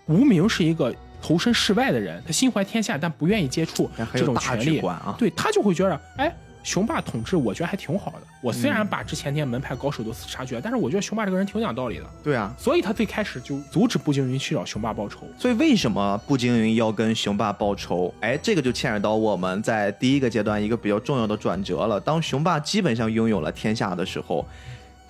[0.08, 4.82] 无名是一个投身世外的人，他心怀天下，但不愿意接触这种权利，
[5.18, 6.36] 对他就会觉得，哎。
[6.66, 8.22] 雄霸统治，我觉得还挺好的。
[8.42, 12.06] 我虽然把之前那些门派高手都杀绝，但是我觉得雄霸这个人挺讲道理的。
[12.24, 15.28] 对啊，所以他最开始就阻止步惊云去找雄霸报仇。
[15.38, 18.12] 所以为什么步惊云要跟雄霸报仇？
[18.20, 22.02] 哎，这个就牵扯到我们在第一个阶段一个比较重要的转折了。
[22.02, 24.44] 当雄霸基本上拥有了天下的时候。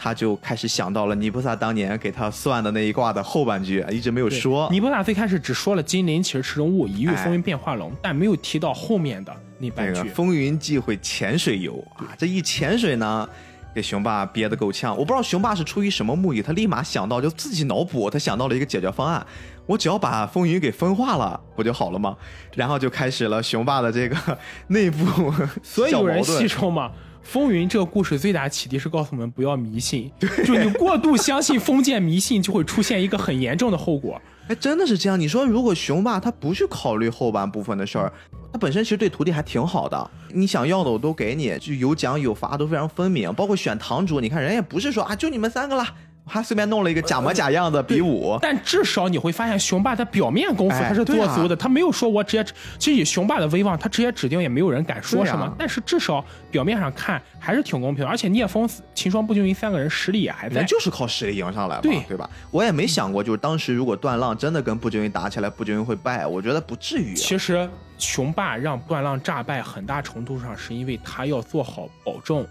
[0.06, 4.70] 他就开始想到了尼菩萨当年给他算的那一卦的后半句，一直没有说。
[4.70, 10.08] 尼菩萨最开始只说了金鳞其实池中物，一遇风云变化龙，但没有提到后面的那半句。
[10.10, 13.28] 风云际会潜水游啊，这一潜水呢，
[13.74, 14.96] 给熊霸憋得够呛。
[14.96, 19.26] 我不知道熊霸是出于什么目的，他立马想到就自己脑补，他想到了一个解决方案，
[19.66, 22.16] 我只要把风云给分化了，不就好了吗？
[22.54, 24.38] 然后就开始了熊霸的这个
[24.70, 25.34] 内部
[25.64, 26.92] 所以有人戏称嘛。
[27.26, 30.12] 风云这个故事最大的启迪是告诉我们不要迷信，
[30.46, 34.22] 就你过度相信封建迷信，就会出现一个很严重的后果。
[34.48, 35.20] 哎，真的是这样。
[35.20, 38.14] 你说如果熊霸他不去考虑后半部分的事儿，
[38.54, 43.34] 他本身其实对徒弟还挺好的，你想要的我都给你，就有奖有罚都非常分明。
[43.34, 45.84] 包括选堂主，你看人也不是说啊就你们三个了。
[46.28, 52.44] 还随便弄了一个假模假样的比武，但至少你会发现雄霸他表面功夫他是做足的，他没有说我直接，
[52.80, 55.54] 其实以雄霸的威望，他直接指定也没有人敢说什么。
[55.58, 62.30] 但是至少表面上看还是挺公平，而且聂风、秦霜、步惊云三个人实力也还在，就是靠实力赢上来嘛，对对吧？
[62.50, 67.14] 我也没想过，就是当时如果段浪真的跟步惊云打起来，步惊云会败，我觉得不至于。
[67.14, 67.70] 其实
[68.00, 72.46] 雄霸让段浪诈败，很大程度上是因为他要做好保证。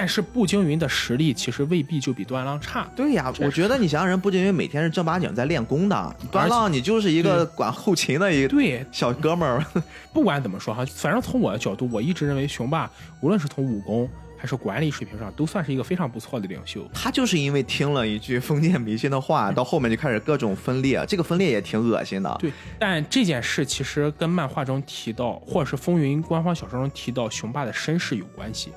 [0.00, 2.88] 但是步惊云的实力其实未必就比段浪差。
[2.96, 9.62] 对呀，我觉得你想想人，步惊云每天是正八经在练功的，段浪你就是一个管后勤的一个对小哥们儿。
[10.14, 12.90] 不管怎么说哈，反正从我的角度，我一直认为雄霸
[13.20, 14.08] 无论是从武功。
[14.38, 16.82] 还是管理水平上都算是一个非常不错的领袖。
[16.94, 22.34] 他就是因为听了一句封建迷信的话，到后面就开始各种分裂，这个分裂也挺恶心的。
[22.40, 28.72] 对，但这件事其实跟漫画中提到，或者是风云官方小说中提到雄霸的身世有关系。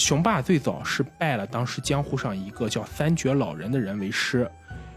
[0.00, 4.50] 雄霸最早是拜了当时江湖上一个叫三绝老人的人为师。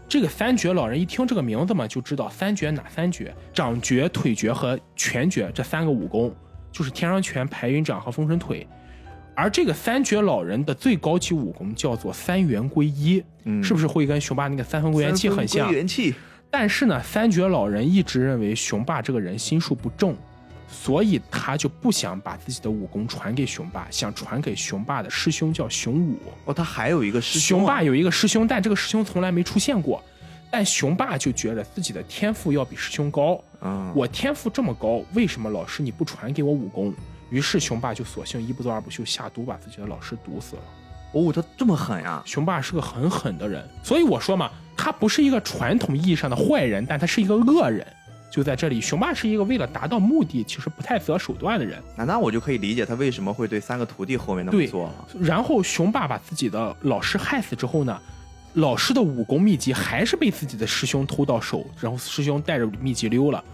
[0.08, 6.34] 这个三绝老人一听这个名字嘛，就知道三绝哪三绝：掌绝、腿绝和拳绝这三个武功，
[6.72, 8.66] 就是天上拳、排云掌和风神腿。
[9.34, 15.70] 而这个三绝老人的最高级武功叫做三元归一，嗯，是不是会跟雄霸那个三分归元气很像？
[15.70, 16.14] 元气。
[16.50, 20.16] 但是呢，三绝老人一直认为雄霸这个人心术不正，
[20.74, 26.18] 所以他就不想把自己的武功传给雄霸，想传给雄霸的师兄叫熊武。
[26.44, 27.58] 哦，他还有一个师兄。
[27.58, 30.02] 雄霸有一个师兄，但这个师兄从来没出现过。
[30.50, 33.42] 但雄霸就觉得自己的天赋要比师兄高。
[33.62, 36.92] 嗯，我天赋这么高，为什么老师你不传给我武功？
[37.30, 40.62] 于是雄霸就索性一不做二不休，下毒把自己的老师毒死了。
[41.12, 42.22] 哦，他这么狠呀！
[42.26, 47.86] 雄霸是个很狠的人，所以我说嘛，他不是一个传统意义上的坏人，但他是一个恶人。
[48.34, 51.80] 就在这里，雄霸是一个为了达到目的，其实不太择手段的人。
[51.96, 55.08] 那那我就可以理解他为什么会对三个徒弟后面那么做了。
[55.20, 57.96] 然后雄霸把自己的老师害死之后呢，
[58.54, 63.44] 老师的武功秘籍还是被自己的师兄偷到手，然后师兄带着秘籍溜了。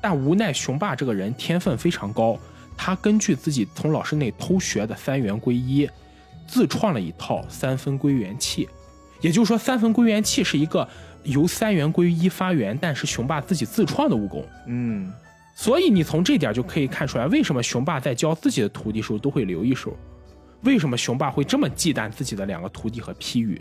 [0.00, 2.38] 但无奈雄霸这个人天分非常高。
[2.76, 5.90] 他根据自己从老师那偷学的三元归一，
[6.46, 8.68] 自创了一套三分归元气。
[9.20, 10.88] 也就是说，三分归元气是一个
[11.24, 14.46] 由三元归一发源，但是雄霸自己自创的武功。
[14.66, 15.12] 嗯，
[15.54, 19.96] 所以你从这点就可以看出来，为什么雄霸在教自己的徒弟时候都会留一手，
[20.62, 23.60] 为什么雄霸会这么忌惮自己的两个徒弟和批语。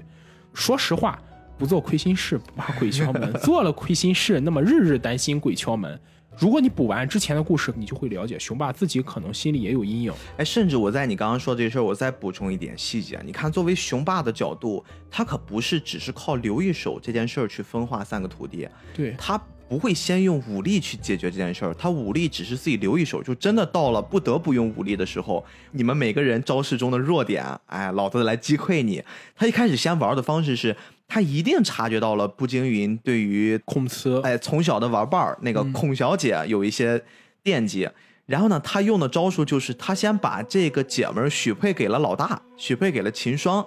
[0.54, 1.22] 说实话，
[1.58, 6.00] 不做亏心事不怕鬼敲门， 做了亏心事，那么日日担心鬼敲门。
[6.38, 10.14] 如果你补完之前的故事，你就会了解雄霸自己可能心里也有阴影。
[10.38, 13.20] 哎，甚至我在你刚刚说这事儿，我再补充一点细节。
[13.26, 19.36] 你看，作为雄霸的角度，他可不是只是靠留一手这件事儿去分化三个徒弟，对他
[19.68, 29.04] 不会先用武力去解决这件事儿，他武力只是自己留一手，就真的到了不得不用武力的时候，你们每个人招式中的弱点，哎，老子来击溃你。
[29.36, 30.76] 他一开始先玩的方式是。
[31.08, 37.02] 他一定察觉到了步惊云对于孔慈，哎，从小的玩伴儿那个孔小姐有一些
[37.42, 37.90] 惦记，
[38.26, 43.66] 然后呢，他用的招数就是他先把这个姐们儿许配给了老大，许配给了秦霜，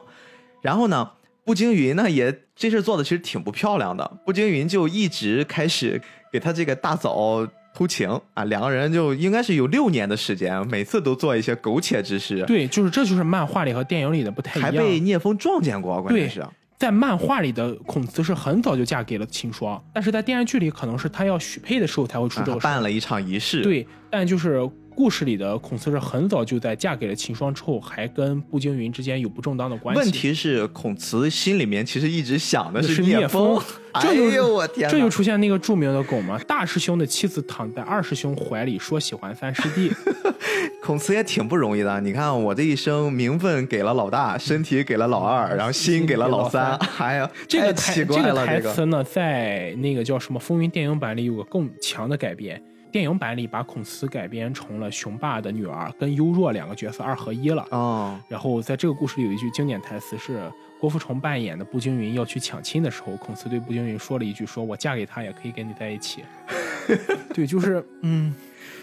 [0.60, 1.12] 然后呢，
[1.44, 12.44] 步惊云呢也这事做的其实挺不漂亮的，步惊云就一直开始给他这个大嫂偷情啊，两个人就应该是有六年的时间，每次都做一些苟且之事。
[12.46, 16.44] 对，就是这就是漫画里和电影里的不太一样，还被聂风撞见过，关键是。
[16.80, 23.60] 在漫画里的孔慈是很早就嫁给了秦霜，但是在电视剧里可能是他要许配的时候才会出这个办了一场仪式。
[23.62, 24.66] 对，但就是。
[24.94, 30.02] 故事里的孔慈是很早就在嫁给了秦霜之后，还跟步惊云之间有不正当的关系。
[30.02, 33.60] 问题是孔慈心里面其实一直想的是聂风。
[33.92, 34.88] 哎呦我天！
[34.88, 39.90] 这就出现那个著名的梗嘛，大师兄的妻子躺在二师兄怀里说喜欢三师弟。
[40.80, 46.76] 孔慈也挺不容易的，你看我这一生名分给了老大，身体给了老二， 然后心给了老三。
[46.98, 52.62] 哎呀，这个台这个台词呢，在那个叫什么《风云》电影版里有个更强的改编。
[52.90, 57.66] 电影版里把孔慈改编成了雄霸的女儿，跟优若两个角色二合一了。
[57.70, 60.42] 哦，然后在这个故事里有一句经典台词是
[60.78, 66.24] 郭富城扮演的步惊云要去抢亲的时候，孔慈对步惊云说了一句：“说我嫁给他也可以跟你在一起。
[67.32, 68.34] ”对，就是嗯，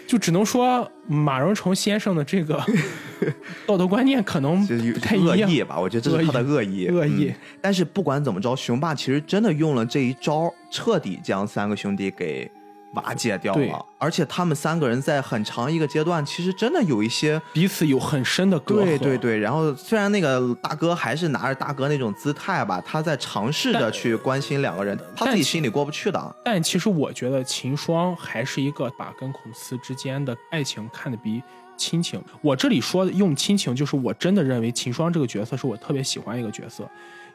[0.06, 2.64] 就只能说马荣成先生的这个
[3.66, 5.78] 道德观念可能不太恶意吧？
[5.78, 6.86] 我觉得这是他的恶意。
[6.88, 7.30] 恶意。
[7.60, 12.50] 但是不管怎么着，雄霸其实真的用了这一招，彻底将三个兄弟给。
[12.94, 18.84] 瓦解掉了，而且他们三个人在很长一个阶段，其实真的有一些彼此有很深的隔阂。
[18.84, 26.36] 对对对，然后虽然那个大哥还是拿着大哥那种姿态吧，他在尝试着去关心两个人，他自己心里过不去的。
[26.42, 31.42] 但其实我觉得秦霜还是一个把跟孔慈之间的爱情看得比
[31.76, 32.18] 亲情。
[32.40, 36.88] 我这里说用亲情，就是我真的认为秦霜这个角色是我特别喜欢一个角色，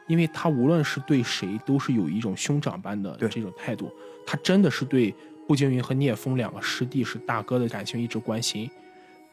[0.08, 3.88] 因为他无论是对谁都是有一种兄长般的这种态度，
[4.26, 5.14] 他真的是对。
[5.46, 8.70] 步惊云和聂风两个师弟是大哥的感情一直关心，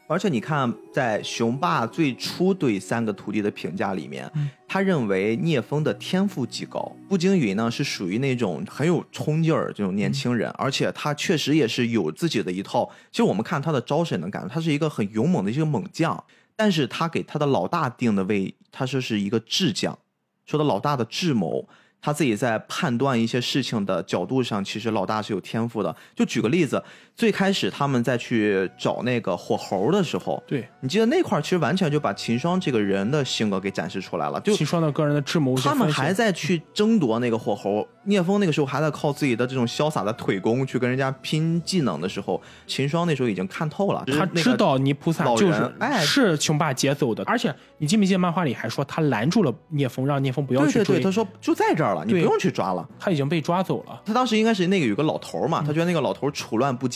[0.06, 4.30] 而且你看，在雄霸最初对三个徒弟的评价里面，
[4.68, 12.90] 他认为聂风的天赋极高，步惊云呢是属于那种很有冲劲儿这种年轻人，而且他确实也是有自己的一套。
[13.10, 16.22] 其实我们看他的招式能感觉他是一个很勇猛的一个猛将。
[16.54, 19.98] 但是他给他的老大定的位，他说是一个智将，
[20.44, 21.66] 说的老大的智谋。
[22.02, 25.96] 他自己在判断一些事情的角度上，其实老大是有天赋的。
[26.16, 26.82] 就举个例子，
[27.14, 34.40] 最开始他们在去找那个火猴的时候，对你记得那块儿，其实完全就把秦霜这个人的性格给展示出来了。
[34.40, 37.86] 就秦霜的个人的智谋，他们还在去争夺那个火猴。
[38.04, 47.22] 聂风那个时候还在靠自己的这种潇洒的腿功去跟人家拼技能的时候，秦霜那时候已经看透了，他知道泥菩萨就是哎是雄霸劫走的。
[47.24, 50.84] 而且你记没记得漫画里还说他拦住了聂风，让聂风不要去追。
[50.84, 52.88] 对对，他说就在这儿了，你不用去抓了。
[52.98, 54.02] 他已经被抓走了。
[54.04, 56.88] 他当时应该是那个有个老头嘛，他觉得那个老头处乱不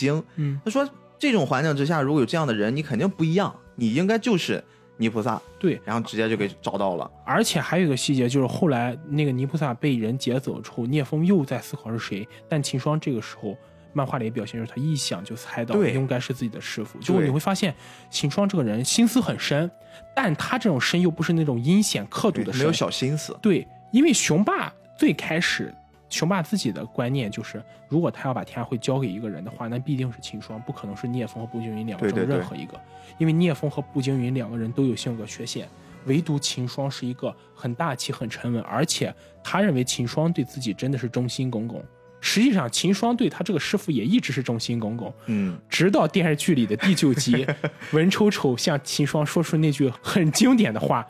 [0.64, 0.88] 他说
[1.18, 4.62] 这种环境之下，如果有这样的人，你肯定不一样，你应该就是
[4.98, 5.40] 泥菩萨。
[5.58, 7.10] 对，然后直接就给找到了。
[7.24, 12.26] 而且还有一个细节，就是后来那个泥菩萨被人劫走之后，聂风又在思考是谁。
[12.48, 13.56] 但秦霜这个时候
[13.92, 16.98] 漫画里表现就是他一想就猜到应该是自己的师傅。
[16.98, 17.74] 就你会发现
[18.10, 19.70] 秦霜这个人心思很深，
[20.14, 23.34] 但他这种深又不是那种阴险刻毒的深，没有小心思。
[23.40, 25.74] 对，因为雄霸最开始。
[26.08, 32.80] 雄霸自己的观念就是，如果他要把天下会交给一个人的话，那必定是秦霜，不可能是聂风和步惊云两个中任何一个。
[33.18, 35.68] 因为聂风和步惊云两个人都有性格缺陷，
[36.04, 41.82] 唯独秦霜是一个很大气、很沉稳，而且他认为秦霜对自己真的是忠心耿耿。
[42.20, 45.12] 实际上，秦霜对他这个师傅也一直是忠心耿耿。
[45.26, 47.46] 嗯，直到电视剧里的第九集，
[47.92, 51.06] 文丑丑向秦霜说出那句很经典的话：“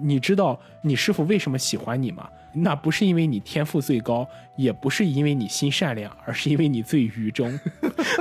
[0.00, 4.24] 你知道你师傅为什么喜欢你吗？”那不是因为你天赋最高，
[4.54, 7.58] 也不是因为你心善良，而是因为你最愚忠。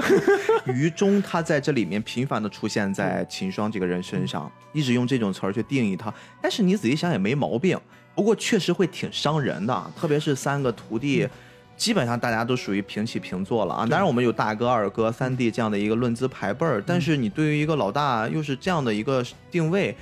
[0.66, 6.12] 愚忠，他在这里面频繁的出现在秦霜这个人身上，一直用这种词儿去定义他。
[6.42, 7.80] 但是你仔细想也没毛病，
[8.16, 11.28] 不过确实会挺伤人的，特别是三个徒弟，
[11.78, 13.86] 基本上大家都属于平起平坐了啊。
[13.86, 19.96] 当然我们有大哥、二哥、三弟这样的一个论资排辈儿，但是你对于一个老大又是这样的一个定位，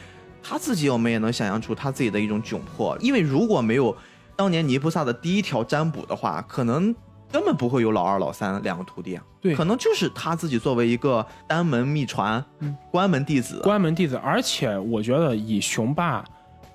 [0.43, 3.95] 他自己我们也能想象出他自己的一种窘迫，因为如果没有。
[4.33, 6.95] 当年尼菩萨的第一条占卜的话，可能
[7.31, 9.23] 根本不会有老二、老三两个徒弟啊。
[9.39, 12.43] 对，可能就是他自己作为一个单门秘传、
[12.89, 13.59] 关门弟子。
[13.61, 16.23] 关门弟子，而且我觉得以雄霸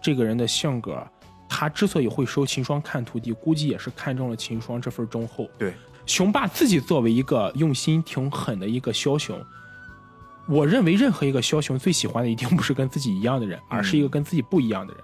[0.01, 1.05] 这个人的性格，
[1.49, 5.49] 他之所以会收秦霜看徒弟，估计也是看中了秦霜这份忠厚。
[5.59, 9.37] 对，雄霸自己作为一个用心挺狠的一个枭雄，
[10.49, 15.03] 我认为任何一个枭雄最喜欢的一定不是跟自己一样的人，而是一个跟自己不一样的人。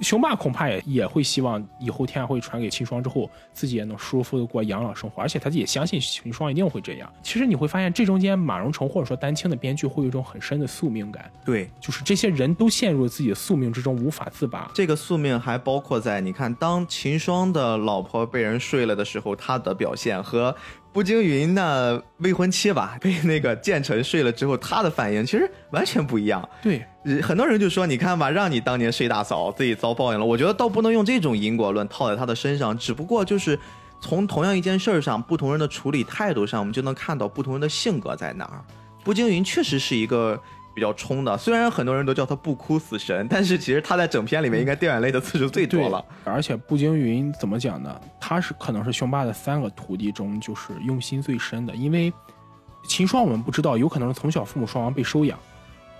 [0.00, 7.12] 雄霸恐怕也也会希望以后天下会传给秦霜之后，自己也能舒服的过养老生活，而且他也相信秦霜一定会这样。
[7.22, 11.30] 其实你会发现，这中间马荣成或者说丹青的编剧会有一种很深的宿命感。
[11.44, 14.70] 对，就是这些人都陷入自己的宿命之中无法自拔。
[14.72, 20.56] 这个宿命还包括在你看，当秦霜的老婆被人睡了的时候，他的表现和。
[20.92, 26.46] 步惊云那未婚妻吧， 被那个剑臣睡了之后，他的反应其实完全不一样。
[26.62, 26.84] 对，
[27.22, 30.24] 很多人就说，你看吧，让你当年睡大嫂，自己遭报应了。
[30.24, 33.58] 我觉得倒不能用这种因果论套在他的身上，只不过就是
[34.00, 38.64] 从同样一件事儿上，不同人的处理态度上，我们就能看到不同人的性格在哪儿。
[39.04, 40.40] 步惊云确实是一个。
[40.74, 46.04] 比较冲的，虽然很多人都叫他不哭死神，但是其实他在整片里面应该掉眼泪的次数最多了。
[46.24, 48.00] 而且步惊云怎么讲呢？
[48.20, 52.12] 他是可能是雄霸的三个徒弟中就是用心最深的，因为
[52.84, 55.38] 秦霜我们不知道，有可能是从小父母双亡被收养。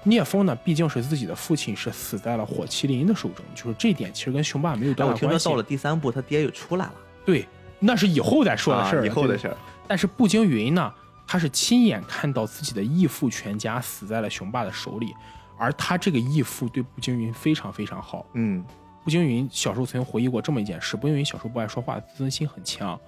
[0.03, 5.27] 聂风呢，毕竟是自己的父亲是死在了火麒麟的手中，就是这点其实跟雄霸没有多大关系。
[5.27, 6.95] 我听说到了第三部，他爹又出来了。
[7.27, 7.47] 对，
[7.79, 9.57] 那是以后再说的事儿，以后的事儿。
[9.87, 10.91] 但是步惊云呢？
[11.33, 15.15] 他是亲眼看到自己的义父全家死在了雄霸的手里，
[15.57, 18.27] 而他这个义父对步惊云非常非常好。
[18.33, 18.65] 嗯，
[19.05, 22.99] 步惊云小时候曾经回忆过这么一件事：步惊云小时候不爱说话，自尊心很强。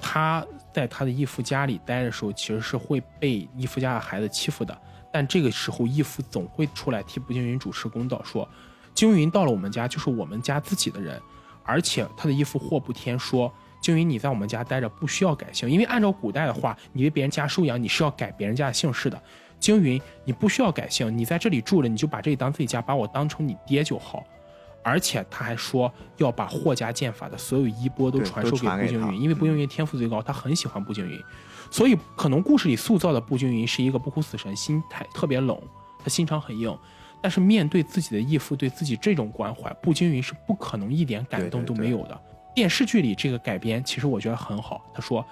[0.00, 4.74] 他在他的义父家里待的时候，其实是会被义父家的孩子欺负的。
[5.12, 8.48] 但这个时候，义父总会出来替步惊云主持公道，说
[8.96, 11.20] ：“惊云到了我们家就是我们家自己的人。”
[11.62, 13.52] 而且他的义父霍不天说。
[13.80, 19.20] 惊云，你在我们家待着不需要改姓，因为按照古代的话，你被别人家收养，你是要改别人家的姓氏的。
[19.60, 24.24] 惊云，你不需要改姓，你在这里住了，你就把这里当自己家，把我当成你爹就好。
[24.84, 31.20] 而且他还说要把霍家剑法的所有衣钵都传授给步惊云，因为步惊云天赋最高，他很喜欢步惊云，
[31.70, 35.60] 所以可能故事里塑造的步惊云是一个不哭死神，心态特别冷，
[35.98, 36.74] 他心肠很硬，
[37.20, 42.18] 但是面对自己的义父对自己这种关怀，步惊云是不可能一点感动都没有的。
[42.58, 44.84] 电视剧里这个改编，其实我觉得很好。
[44.92, 45.24] 他说：“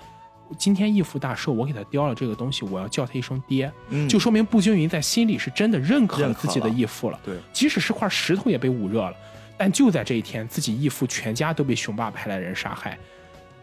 [0.56, 3.68] 今天义父大寿，我给他雕了这个东西，我要叫他一声爹，
[4.08, 7.18] 就说明步惊云在心里是真的认可了自己的义父了。
[7.24, 9.12] 对，即使是块石头也被捂热了。
[9.58, 12.96] 但就在这一天，自己义父全家都被雄霸派来人杀害。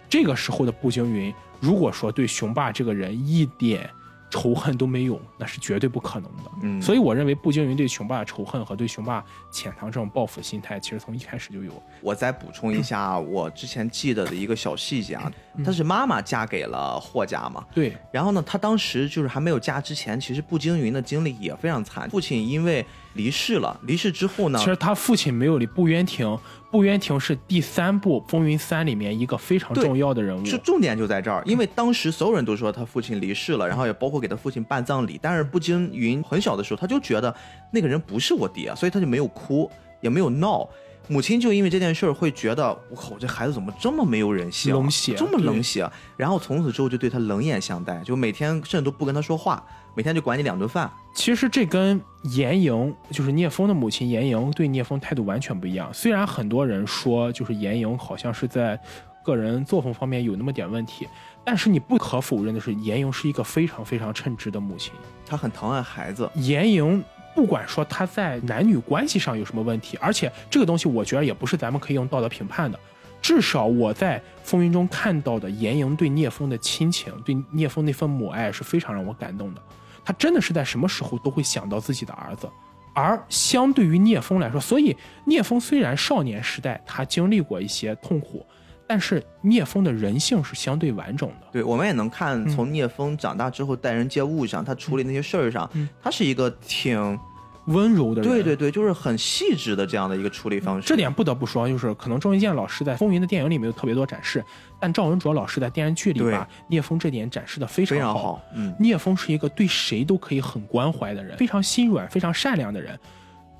[0.10, 3.90] 这个时候的步惊云，如果说对雄霸这个人一点
[4.34, 6.52] 仇恨都没有，那是绝对不可能的。
[6.64, 11.72] 嗯，所以我认为步惊云对雄霸的仇恨和对雄霸潜藏这种报复心态，其实从一开始就有。
[12.02, 15.32] 我再补充一下，我之前记得的一个小细节啊，
[15.64, 17.64] 他是妈妈嫁给了霍家嘛？
[17.76, 17.96] 对。
[18.12, 26.36] 然后呢，他当时就是还没有嫁之前，其实步惊云的经历也非常惨，父亲因为离世了，离世之后呢，其实他父亲没有离步渊庭。
[26.74, 31.44] 步渊庭是第三部《风云三》里面一个非常重要的人物，是重点就在这儿。
[31.46, 35.20] 因为当时所有人都说他父亲离世了，然后也包括给他父亲办葬礼。
[35.22, 37.34] 但是步惊云很小的时候他就觉得
[37.72, 39.70] 那个人不是我爹，所以他就没有哭，
[40.02, 40.68] 也没有闹。
[41.10, 45.88] 母亲就因为这件事儿会觉得，我靠，这孩子怎么这么没有人性，冷血，这么冷血。
[46.18, 49.64] 然后从此之后就对他冷眼相待，就每天甚至都不跟他说话。
[49.96, 50.92] 每天就管你两顿饭。
[51.14, 55.94] 其实这跟严莹，就是聂风的母亲严莹，对聂风态度完全不一样。
[55.94, 58.80] 虽然很多人说，就是严莹好像是在
[59.24, 61.08] 个人作风方面有那么点问题，
[61.46, 64.92] 但是你不可否认的是，严莹是一个非常非常称职的母亲。
[65.26, 66.30] 她很疼爱孩子。
[66.36, 67.04] 严莹
[67.36, 72.80] 不管说她在男女关系上有什么问题，而且这个东西我觉得也不是咱们可以用道德评判的。
[73.22, 79.62] 至少我在风云中看到的严莹对聂风的亲情，对聂风那份母爱是非常让我感动的。
[80.04, 82.50] 他真的是在什么时候都会想到自己的儿子，
[82.94, 84.96] 而相对于聂风来说，所以
[85.26, 88.46] 聂风虽然少年时代他经历过一些痛苦，
[88.88, 91.48] 但是聂风的人性是相对完整的。
[91.52, 95.70] 对，我们也能看从聂风长大之后待人接物上，他处理那些事儿上，
[96.02, 97.20] 他是一个挺。
[97.66, 100.88] 温柔的人，对对对，就是很细致的这样的一个处理方式。
[100.88, 104.44] 这点不得不说，就是可能郑伊健老师在《风云》的电影里没有特别多展示，
[104.80, 108.42] 但赵文卓老师在电视剧里把聂风这点展示的非常好。
[108.54, 113.00] 嗯，聂风是一个对谁都可以很关怀的人，非常心软、非常善良的人。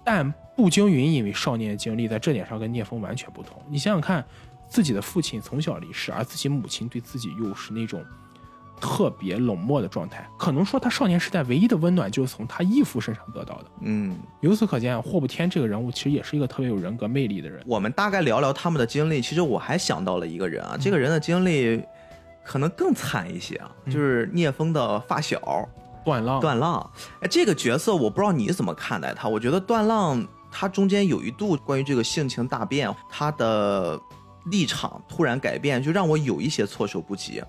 [0.04, 3.62] 但步惊云因为少年的经历，在这点上跟聂风完全不同。
[3.70, 4.26] 你想想看，
[4.68, 8.04] 自己的父亲从小离世，而自己母亲对自己又是那种。
[8.84, 13.66] 特别冷漠的状态，可能说他少年时代唯一的温暖就是从他义父身上得到的。
[13.80, 17.64] 嗯，由此可见，霍布天这个人物其实也是一个特别有人格魅力的人。
[17.66, 19.22] 我们大概聊聊他们的经历。
[19.22, 21.82] 其实我还想到了一个人啊，这个人的经历
[22.44, 25.40] 可能更惨一些啊，就是聂风的发小
[26.04, 26.42] 段浪。
[26.42, 29.30] 段浪，哎，这个角色我不知道你怎么看待他？
[29.30, 33.98] 我觉得段浪他中间有一度关于这个性情大变，他的
[34.52, 37.42] 立场突然改变，就让我有一些措手不及。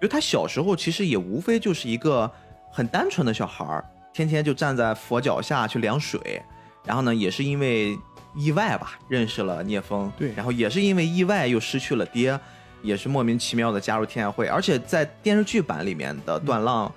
[0.00, 2.30] 因为他小时候其实也无非就是一个
[2.72, 3.84] 很单纯的小孩儿，
[4.14, 6.42] 天天就站在佛脚下去量水，
[6.84, 7.94] 然后呢，也是因为
[8.34, 12.38] 意外吧认识了聂风，对，然后也是因为意外又失去了爹，
[12.80, 16.90] 也是莫名其妙的加入天下会，而且在电视剧版里面的段浪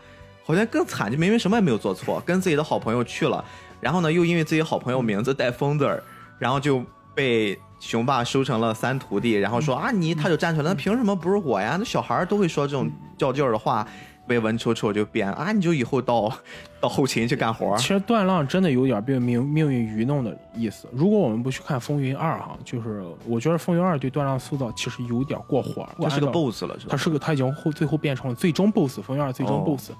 [0.45, 3.43] 好像更惨，就明明什么也没有做错，跟自己的好朋友去了，
[3.81, 6.01] 然后呢，又因为自己好朋友名字带风字儿，
[6.39, 6.81] 然后就
[7.13, 7.59] 被。
[7.85, 11.75] 雄霸收成了三徒弟，然后说啊你他就站出来，那凭什么不是我呀？
[11.77, 13.85] 那小孩都会说这种较劲儿的话，
[14.25, 16.31] 被文丑丑就编啊，你就以后到
[16.79, 17.75] 到后勤去干活。
[17.77, 20.87] 其实段浪真的有点被命命运愚弄的意思。
[20.93, 25.85] 如果我们不去看《风云二》哈，就是我觉得《风云二》对段浪塑造其实有点过火。
[26.01, 26.91] 他是个 boss 了，是吧？
[26.91, 29.91] 他是个他已经后最后变成了最终 boss，《风云二》最终 boss。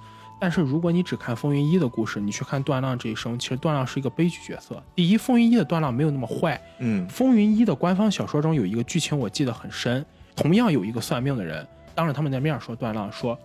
[0.44, 4.84] 但是如果你只看风云一的故事，你去看段浪这一生，其实段浪是一个悲剧角色。
[4.94, 6.62] 第一，风云一的段浪没有那么坏。
[6.80, 11.66] 嗯，风云一的官方小说中有一个剧情我记得很深，同样有一个算命的人
[11.96, 13.40] 当着他们的面说段浪说，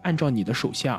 [0.00, 0.98] 按照你的手相，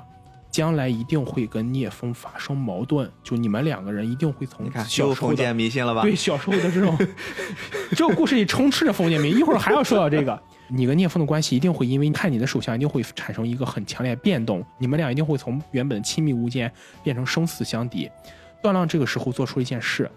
[0.52, 6.02] 将来一定会跟聂风发生矛盾，就你们两个人一定会从小时候的迷信了吧？
[6.02, 6.98] 对小时候的这种，
[7.96, 9.40] 这个故事里充斥着封建迷信。
[9.40, 10.42] 一会儿还要说到这个。
[10.72, 14.64] 你跟聂风的关系一定会因为看你的手相，一定会产生一个很强烈的变动。
[14.78, 16.72] 你们俩一定会从原本亲密无间
[17.04, 18.10] 变成生死相敌。
[18.62, 20.10] 段浪这个时候做出一件事，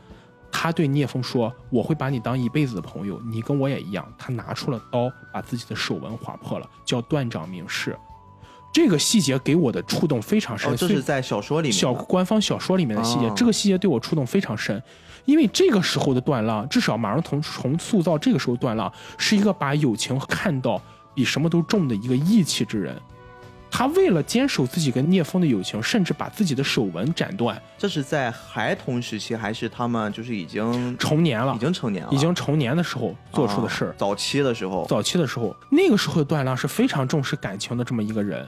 [0.51, 7.97] 他对聂风说：“我会把你当一辈子的朋友，你跟我也一样。”他拿出了刀，把自己的手纹划破了，叫断掌明示。
[8.73, 10.75] 这个细节给我的触动非常深。
[10.77, 13.31] 这是在小说里面，小官方小说里面的细节。
[13.37, 14.83] 这个细节对我触动非常深。
[15.25, 20.83] 因为这个时候的段浪，至少马上从从塑造这个时候段浪是一个把友情看到
[21.15, 22.99] 比什么都重的一个义气之人。
[23.71, 27.61] 他为了坚守自己跟聂风的友情，甚至把自己的手纹斩断。
[27.79, 31.55] 这是在孩童时期，还是他们就是已经成年了？
[31.55, 33.95] 已经成年了，已经成年的时候做出的事儿。
[33.97, 38.47] 早期的时候，早期的时候，那个时候的段浪是非常重视感情的这么一个人。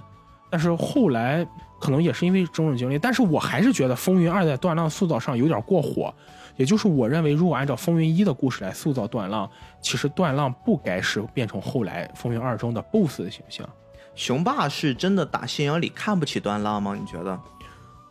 [0.55, 1.45] 但是后来
[1.81, 6.15] 可能也是因为种种经历，但是我还是觉得《风云二》在段浪塑造上有点过火。
[6.55, 9.51] 也就是我认为，如果按照《风云一》的故事来塑造段浪，
[9.83, 13.69] 其实段浪不该是变成后来《风云二》中的 BOSS 的形象。
[14.15, 16.95] 雄霸是真的打心眼里看不起段浪吗？
[16.95, 17.41] 你觉得？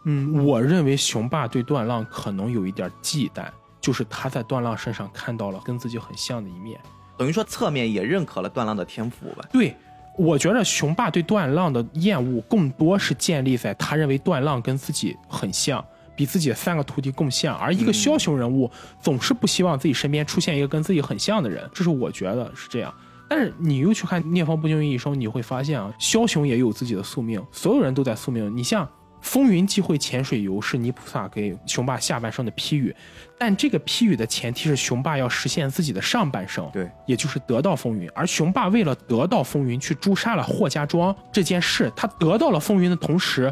[0.03, 3.45] 嗯，我认为雄霸对段浪可能有一点忌惮，
[3.79, 6.77] 就是他在段浪身上看到了跟自己很像的一面，
[7.17, 9.47] 等于说侧面也认可了段浪的天赋吧？
[9.53, 9.73] 对，
[10.17, 15.83] 我觉得雄霸对段浪的厌恶更多是建立在他认为段浪跟自己很像，
[16.15, 18.69] 比自己的三个徒弟更像，而一个枭雄人物
[19.01, 22.93] 总是不希望自己身边出现一个跟自己很像的人，这是我觉得是这样。
[23.27, 28.55] 但是你又去看聂风不惊于一生，你会发现啊，枭雄也有自己的宿命，所有人都在宿命。
[28.55, 28.87] 你像
[29.23, 32.95] 风云际会潜水游是泥菩萨给雄霸下半生的批语，
[33.39, 38.07] 但这个批语的前提是雄霸要实现自己的上半生，对，也就是得到风云。
[38.13, 43.51] 而雄霸为了得到风云，去诛杀了霍家庄这件事，他得到了风云的同时，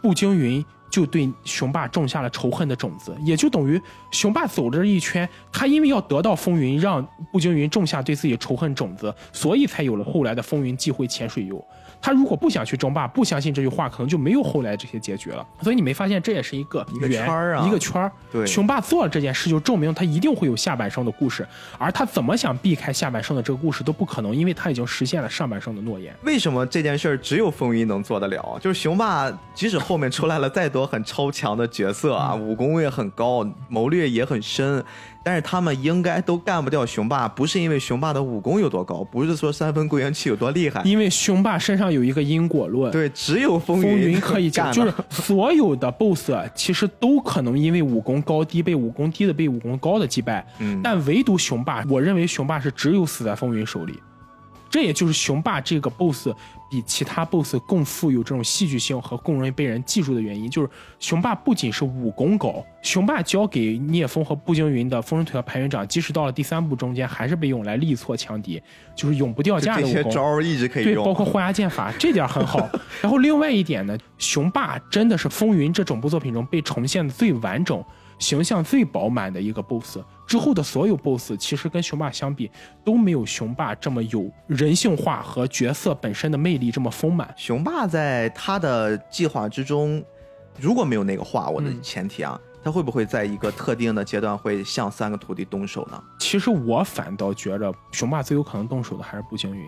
[0.00, 0.64] 步惊云。
[0.90, 3.82] 就对雄霸种下了仇恨的种子，也就等于
[4.12, 11.60] 雄霸走了这一圈，他因为要得到风云，让步惊云种下对自己仇恨种子，所以才有了后来的风云际会潜水游。
[12.04, 15.46] 他如果不想去争霸，不相信这句话，可能就没有后来这些结局了。
[15.62, 18.12] 所以你没发现这也是一个一个圈儿啊，一个圈儿。
[18.30, 21.48] 对，雄霸做了这件事，就证明他一定会有下半生的故事，
[21.78, 26.14] 而他怎么想避开下半生的这个故事都不可能，因为他已经实现了上半生的诺言。
[26.24, 28.58] 为什么这件事只有风云能做得了？
[28.60, 34.84] 就是雄霸，即使后面出来了再多很超强的角色啊，武功也很高，谋略也很深。
[35.24, 42.92] 但是他们应该都干不掉雄霸，不是因为雄霸的武功有多高，不是说三分归元气有多厉害，因为雄霸身上有一个因果论。
[42.92, 50.46] 对，只有风云可以干，就是所有的 BOSS 其实都可能因为武功高低被武功低的被武功高的击败。
[50.58, 53.98] 嗯，但唯独雄霸，我认为雄霸是只有死在风云手里。
[54.68, 56.28] 这也就是雄霸这个 BOSS
[56.74, 60.68] 比其他 BOSS 更富有这种戏剧性和更容易被人记住的原因，就是
[60.98, 68.60] 雄霸不仅是武功高，雄霸交给聂风和步惊云的风神腿和排云掌，即使到了第三部中间，还是被用来力挫强敌，
[68.96, 69.94] 就是永不掉价的武功。
[69.94, 72.68] 这些招一直可以用，对，包括霍牙剑法，这点很好。
[73.00, 77.80] 然后另外一点呢，雄霸真的是风云这整部作品中被呈现的最完整。
[78.16, 82.50] 形象最饱满的一个 BOSS 之后的所有 BOSS，其实跟雄霸相比
[82.84, 87.32] 都没有雄霸这么有人性化和角色本身的魅力这么丰满。
[87.36, 90.02] 雄霸在他的计划之中，
[90.58, 96.02] 如果没有那个画，我的前提啊，他会不会在一个特定的阶段会向三个徒弟动手呢？
[96.18, 99.66] 其实我反倒觉着雄霸最有可能动手的还是步惊云。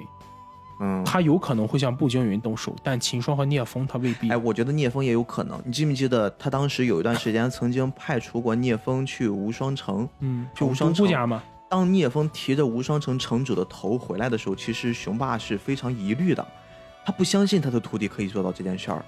[0.80, 4.30] 嗯，他有可能会向步惊云动手，但秦霜和聂风他未必。
[4.30, 5.60] 哎，我觉得聂风也有可能。
[5.64, 10.08] 你记不记得他当时有一段时间曾经派出过聂风去无双城？
[10.20, 11.42] 嗯，去无双城家吗？
[11.68, 16.46] 当聂风提着无双城城主的头回来的时候，其实雄霸是非常疑虑的，
[17.04, 19.04] 他不相信他的徒弟可以做到这件事儿，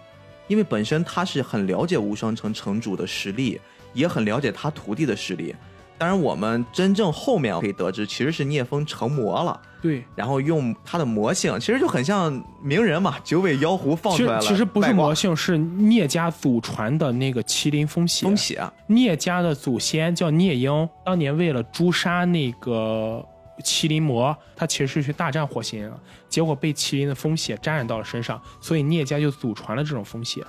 [0.48, 3.60] 因为本身他是很了解无双城城主的实力，
[3.92, 5.54] 也很了解他徒弟的实力。
[5.98, 9.60] 当然，我们真正后面可以得知，其实是聂风成魔了。
[9.80, 12.32] 对，然后用他的魔性，其实就很像
[12.62, 14.40] 鸣人嘛， 九尾妖狐放出来了。
[14.40, 18.26] 其实不是魔性，是聂家祖传的那个麒麟风血。
[18.26, 18.62] 风血。
[18.86, 23.24] 聂家的祖先叫聂英，当年为了诛杀那个
[23.64, 25.90] 麒麟魔，他其实是去大战火星，
[26.28, 30.44] 结果被麒麟的风血沾染到了身上，所以聂家就祖传了这种风血。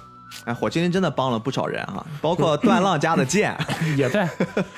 [0.45, 3.55] 哎，火麒麟真的帮了不少人哈，包括段浪家的剑
[3.97, 4.29] 也在，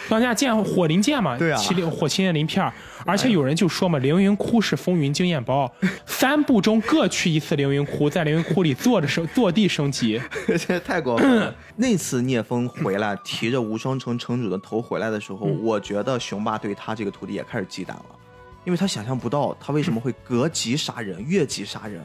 [0.09, 2.71] 段家剑火灵剑嘛，对啊，麒麟火麒麟鳞片
[3.05, 5.71] 而且有人就说嘛，凌云窟是风云经验包，
[6.05, 10.21] 三部中各去一次凌云窟，在凌云窟里坐着升坐地升级，
[10.67, 11.53] 这太过分了。
[11.75, 18.05] 那次聂风回来提着无双城城主的头回来的时候，我觉得雄霸对他这个徒弟也开始忌惮了，
[18.63, 22.01] 因为他想象不到他为什么会隔级杀人，越级杀人。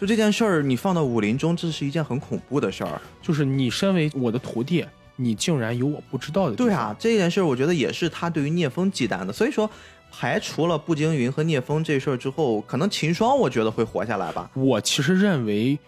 [0.00, 2.98] 就这件事儿，你放到武林中，这是一件很恐怖的事儿。
[3.20, 4.82] 就是你身为我的徒弟，
[5.16, 6.56] 你竟然有我不知道的。
[6.56, 9.30] 对啊，这件事儿我觉得也是他对于聂风忌惮的。
[9.30, 9.68] 所以说，
[10.10, 14.50] 排除了步惊云和聂风这事儿之后，可能秦霜我觉得会活下来吧。
[14.54, 15.78] 我其实认为。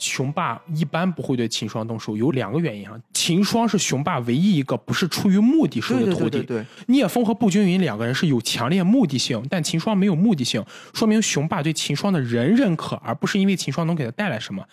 [0.00, 2.98] 雄霸一般不会对秦霜动手，有两个原因啊。
[3.12, 6.30] 秦霜是雄霸唯一一个不是出于目的收的徒弟。
[6.30, 6.66] 对对对。
[6.86, 14.64] 聂风和步惊云两个人是有强烈目的性，但秦霜没有目的性，说明雄霸对秦霜的人认可，而不是因为秦霜能给他带来什么。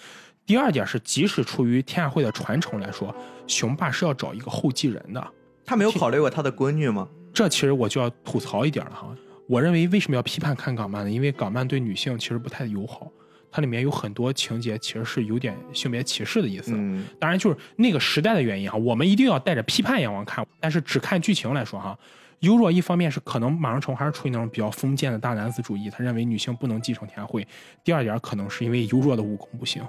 [0.46, 3.14] 第二点是，即使出于天下会的传承来说，
[3.48, 5.28] 雄霸是要找一个后继人的。
[5.66, 7.06] 他没有考虑过他的闺女吗？
[7.34, 9.10] 这其实我就要吐槽一点了哈。
[9.50, 11.12] 我认为为什么要批判看港漫呢？
[11.12, 13.12] 因为港漫对女性其实不太友好。
[13.58, 16.74] 它里面有很多情节，其实是有点性别歧视的意思。
[16.76, 20.46] 嗯，当然就是那个时代的原因啊，我们一定要带着批判眼光看。
[20.60, 21.98] 但是只看剧情来说哈，
[22.42, 27.48] 优若一方面是可能马上成还是处于那种比较封建的大男子主义，他认为女性不能继承天下会。
[27.84, 29.82] 第二点可能是因为优若的武功不行。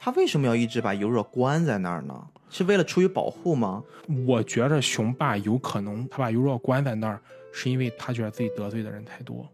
[0.00, 2.26] 他为什么要一直把优若关在那儿呢？
[2.50, 3.80] 是为了出于保护吗？
[4.26, 7.20] 我觉着雄霸有可能他把优若关在那儿，
[7.52, 9.48] 是因为他觉得自己得罪的人太多。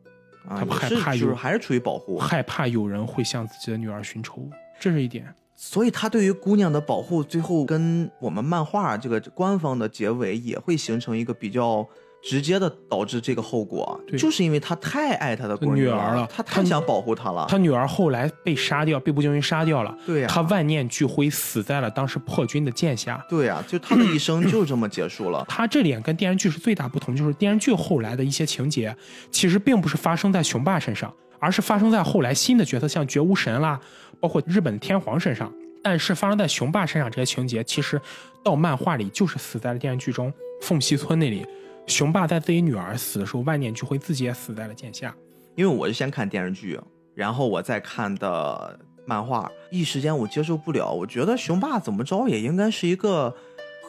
[0.47, 4.49] 他害怕有，还是出于保护，害怕有人会向自己的女儿寻仇，
[4.79, 5.35] 这是一点。
[5.57, 11.85] 所以他对于姑娘的保护，最后跟我们漫画这个官方的结尾也会形成一个比较
[12.23, 17.47] 直接的导致这个后果，对就是因为他太爱他的闺女，儿了他他太想保护她了。
[17.49, 19.97] 他女儿后来被杀掉，被步惊云杀掉了。
[20.05, 23.25] 对呀他万念俱灰，死在了当时破军的剑下。
[23.29, 25.45] 对呀、就他的一生就这么结束了。
[25.49, 28.95] 他这点跟电视剧是最大不同，就是电视剧后来的一些情节，
[29.31, 33.79] 其实并不是发生在雄霸身上，而是发生在后来新的角色，像绝无神啦，
[34.21, 35.53] 包括日本的天皇身上。
[35.81, 37.99] 但是发生在雄霸身上这些情节，其实
[38.43, 40.31] 到漫画里就是死在了电视剧中
[40.61, 41.47] 凤溪村那里。
[41.89, 45.15] 雄霸在自己女儿死的时候万念俱灰，自己也死在了剑下。
[45.57, 46.79] 因为我是先看电视剧，
[47.15, 50.93] 然后我再看的漫画，一时间我接受不了。
[50.93, 53.35] 我觉得雄霸怎么着也应该是一个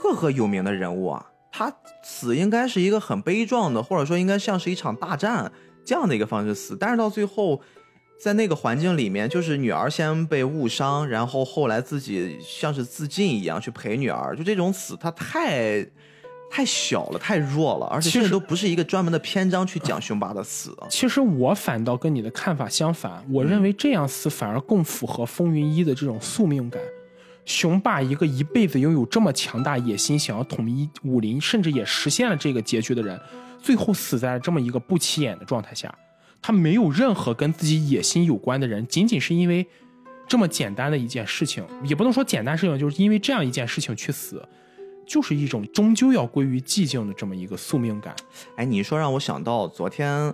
[0.02, 1.72] 赫赫有名的人物啊，他
[2.02, 5.52] 死应该是一个很悲壮的，或者说应该像是一场大战
[5.86, 6.76] 这样的一个方式死。
[6.80, 7.62] 但是到最后，
[8.24, 15.86] 在那个环境里面，就是女儿先被误伤，然后后来自己像是自尽一样去陪女儿，就这种死，他太。
[16.50, 20.76] 太小了，太弱了，而且其实这都不是一个专门的篇章去讲雄霸的死。
[20.90, 26.82] 其实我反倒跟你的看法相反，我认为这样死反而更符合风云一的这种宿命感。
[27.46, 33.20] 雄霸一个一辈子拥有这么强大野心，想要统一武林，甚至也实现了这个结局的人，
[33.62, 35.94] 最后死在了这么一个不起眼的状态下。
[36.42, 39.66] 他没有任何跟自己野心有关的人，仅仅是因为
[40.28, 44.48] 这么简单的一件事情，也不能说简单事情，就是因为这样一件事情去死，
[45.10, 48.16] 就是一种终究要归于寂静的这么一个宿命感。
[48.56, 50.32] 哎，你说让我想到昨天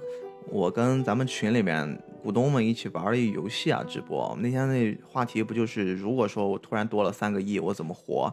[0.49, 8.31] 我跟咱们群里面股东们一起玩了一游戏啊，直播那天那话题不就是，如果说我突然多了三个亿，我怎么活？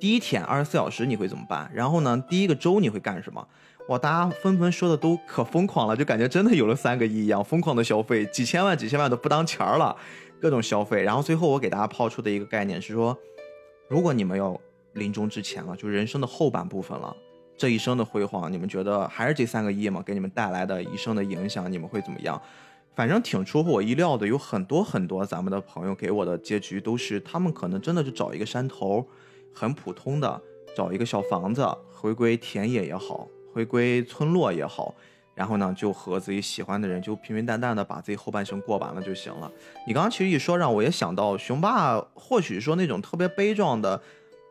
[0.00, 1.70] 第一天二十四小时你会怎么办？
[1.72, 3.46] 然后呢，第一个周你会干什么？
[3.88, 9.96] 哇，大家纷纷说的都可疯狂了，就感觉真的有了三个亿一样，疯狂的消费，几千万、几千万都不当钱儿了，
[10.40, 11.04] 各种消费。
[11.04, 13.16] 然后最后我给大家抛出的一个概念是说，
[13.88, 14.60] 如果你们要
[14.96, 17.16] 临终之前了，就人生的后半部分了，
[17.56, 20.02] 这一生的辉煌，你们觉得还是这三个亿吗？
[20.04, 22.40] 给你们带来的一生的影响，你们会怎么样？
[22.94, 29.06] 反正挺出乎我意料的，有很多很多咱们的朋友给我的结局都是，他们可能真的就找一个山头，
[29.54, 30.40] 很普通的
[30.74, 34.94] 找一个小房子，回归田野也好，回归村落也好，
[35.34, 39.52] 然后呢就和自己喜欢的人就平平淡淡的把自己后半生过完了就行了。
[39.86, 44.00] 你刚刚其实一说，让我也想到雄霸，或许说那种特别悲壮的，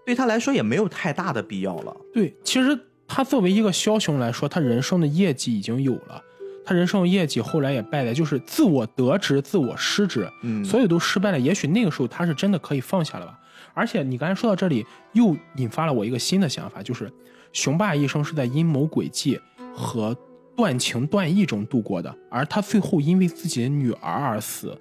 [0.06, 1.95] 对他来说也没有太大的必要了。
[2.14, 2.77] 对，其实
[3.07, 6.22] 他作为一个枭雄来说，他人生的业绩已经有了，
[6.64, 11.40] 他人生的业绩后来也败在就是自我得之，自我失之，嗯所有都失败了。
[11.40, 13.40] 也许那个时候他是真的可以放下了吧。
[13.73, 17.11] 而且你刚才说到这里，又引发了我一个新的想法，就是
[17.52, 19.40] 雄霸一生是在阴谋诡计
[19.76, 20.15] 和
[20.56, 24.77] 断情断义中度过的，而他最后因为自己的女儿而死，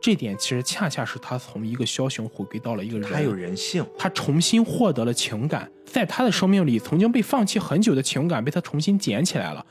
[0.00, 9.64] 这点其实恰恰是他从一个枭雄回归到了一个人，他有人性，他重新获得了情感，在他的生命里曾经被放弃很久的情感被他重新捡起来了。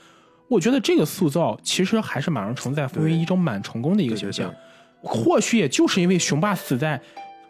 [0.49, 4.53] 我觉得这个塑造其实还是马荣成在《风云一》中蛮成功的一个形象。
[5.01, 6.99] 或许也就是因为雄霸死在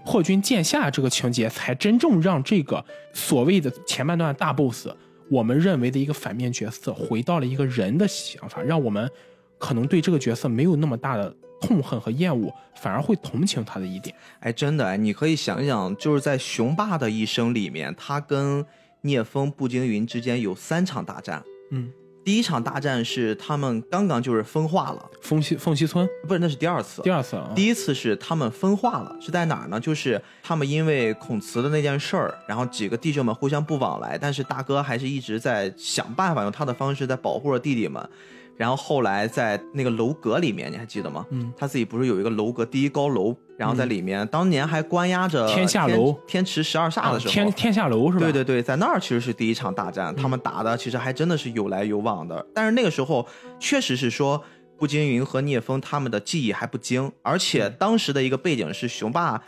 [0.05, 2.83] 破军剑下这个情节，才真正让这个
[3.13, 4.87] 所谓的前半段大 boss，
[5.29, 9.09] 我们认为的一个反面角色，回到了一个人的想法，让我们
[9.57, 14.15] 可能对这个角色没有那么大的痛恨和厌恶，反而会同情他的一点。
[14.39, 18.65] 哎，真的哎，你可以想一想，就是在雄霸的一生里面，他跟
[19.01, 21.43] 聂风、步惊云之间有三场大战。
[21.71, 21.91] 嗯，
[22.23, 27.01] 第一场大战是他们刚刚就是分化了，凤溪凤溪村不是，那是第二次。
[27.01, 29.79] 第二次啊，第一次是他们分化了，是在哪儿呢？
[29.79, 38.09] 就是他们因为孔慈的那件事儿，然后几个弟兄们互相不往来，但是大哥还是一直在想办法用他的方式在保护着弟弟们。
[38.57, 41.25] 然后后来在那个楼阁里面，你还记得吗？
[41.29, 48.25] 嗯，他自己不是有一个楼阁第一高楼，然后在里面、当年还关押着天下楼天池十二煞的时候，天天下楼是吧？
[48.25, 52.43] 对对对，在那儿其实是第一场大战，他们打的其实还真的是有来有往的。
[52.53, 53.25] 但是那个时候
[53.59, 54.43] 确实是说，
[54.75, 59.39] 步惊云和聂风他们的技艺还不精，而且当时的一个背景是雄霸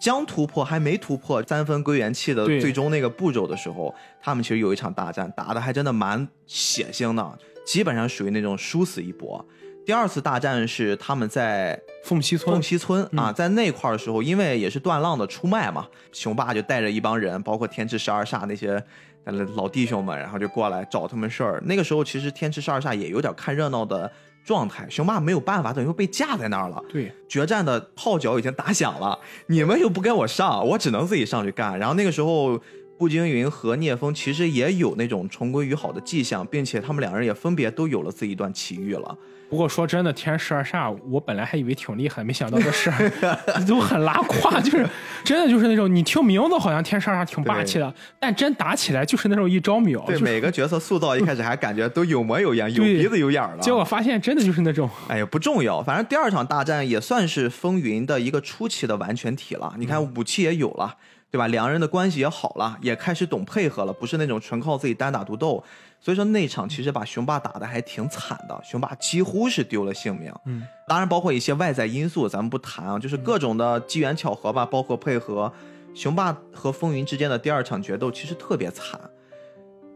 [0.00, 9.46] 将突破还没突破三分归元气的最终那个步骤的时候，他们其实有一场大战，打的还真的蛮血腥的，基本上属于那种殊死一搏。
[9.84, 18.82] 第二次大战是他们在凤溪村凤溪村啊，在那块儿的时候，因为也是断浪的出卖嘛，雄霸就带着一帮人，包括天池十二煞那些
[19.24, 21.62] 呃老弟兄们，然后就过来找他们事儿。
[21.66, 24.10] 那个时候其实天池十二煞也有点看热闹的
[24.44, 26.82] 状态，雄霸没有办法，等于被架在那儿了。
[26.90, 31.78] 对，决战的号角已经打响了，你们又不跟我上，我只能自己上去干。
[31.78, 32.60] 然后那个时候，
[32.98, 39.16] 步惊云和聂风其实也有那种重归于好的迹象，并且他们两人也分别都有了自己一段奇遇了。
[39.48, 42.90] 不过说真的，天十二煞，我本来还以为挺厉害，没想到这事
[43.66, 44.86] 都很拉胯，就是
[45.24, 50.04] 真的就是那种你听名字好像天十二煞挺霸气的，但真打起来就是那种一招秒。
[50.06, 54.90] 对，每个角色塑造一开始还感觉都有模有样，有鼻子有眼了，结果发现真的就是那种。
[55.08, 59.72] 哎呀，不重要，反正第二场大战也算是风云的一个初期的完全体了。
[59.78, 60.96] 你看武器也有了。
[61.30, 61.46] 对吧？
[61.48, 65.62] 两人的关系也好了，也开始懂配合了，不是那种纯靠自己单打独斗。
[66.00, 70.32] 所以说那场其实把雄霸打的还挺惨的，雄霸几乎是丢了性命。
[70.46, 75.52] 嗯，当然包括一些外在因素，咱们不谈啊，就是各种的机缘巧合吧，包括配合，
[75.94, 78.98] 雄霸和风云之间的第二场决斗其实特别惨，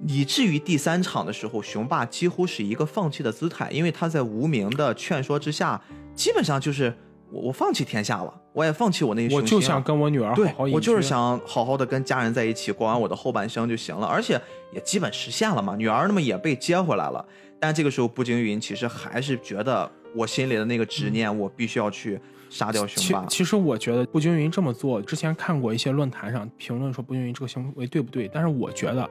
[0.06, 5.80] 以至于第三场的时候，雄霸几乎是一个放弃的姿态，因为他在无名的劝说之下，
[6.14, 6.94] 基本上就是。
[7.32, 14.38] 我我放弃天下了，我也放弃我那些我就想跟我女儿好好我就是想好好的跟家人在一起过完我的后半生就行了，而且
[14.72, 15.74] 也基本实现了嘛。
[15.74, 17.24] 女儿那么也被接回来了，
[17.58, 23.24] 但这个时候步惊云其实还是觉得我心里的那个执念，我必须要去杀掉雄霸。
[23.26, 29.08] 其实我觉得步惊云这么做，之前看过一些论坛上评论说步惊云这个行为对不对，但是我觉得，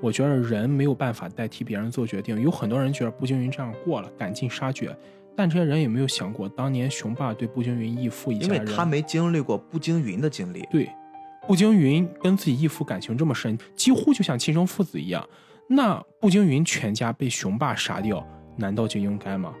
[0.00, 2.40] 我觉得人没有办法代替别人做决定。
[2.40, 4.96] 有很多人觉得步惊云这样过了，赶尽杀绝。
[5.38, 10.66] 但这些人有没有想过，当年雄霸对步惊云义父一家人，因为他没经历过步惊云的经历。
[10.68, 10.90] 对，
[11.46, 15.24] 步惊云跟自己义父感情这么深，几乎就像亲生父子一样。
[15.68, 19.54] 那步惊云全家被雄霸杀掉，难道就应该吗？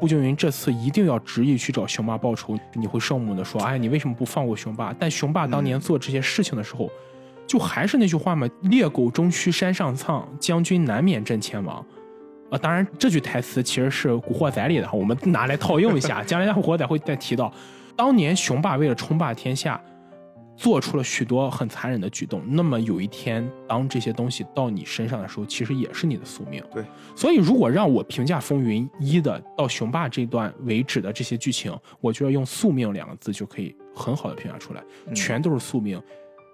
[0.00, 2.58] 步惊云这次一定要执意去找雄霸报仇。
[2.72, 6.90] 你会圣母的说：“哎，你为什么不放过雄霸？”但雄霸当年做这些事情的时候，
[7.46, 11.86] 就还是那句话嘛：“猎狗终须山上藏，将军难免阵前亡。”
[12.52, 16.22] 啊，当然，这句台词其实是《古惑仔》里的哈，我们拿来套用一下。
[16.28, 17.50] 将来《古惑仔》会再提到，
[17.96, 19.82] 当年雄霸为了称霸天下，
[20.54, 22.42] 做出了许多很残忍的举动。
[22.46, 26.62] 那么有一天，当这些东西到你身上的时候，其实也是你的宿命。
[26.70, 26.84] 对，
[27.16, 34.84] 所以如果让我评价《风云一》的到雄霸这段为止的这些剧情，我觉得用“宿命”两个字就可以很好的评价出来，
[35.14, 35.98] 全都是宿命。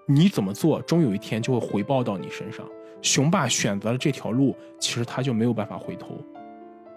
[0.06, 2.64] 你怎么做，终有一天就会回报到你身上。
[3.02, 6.20] 雄霸选择了这条路，其实他就没有办法回头，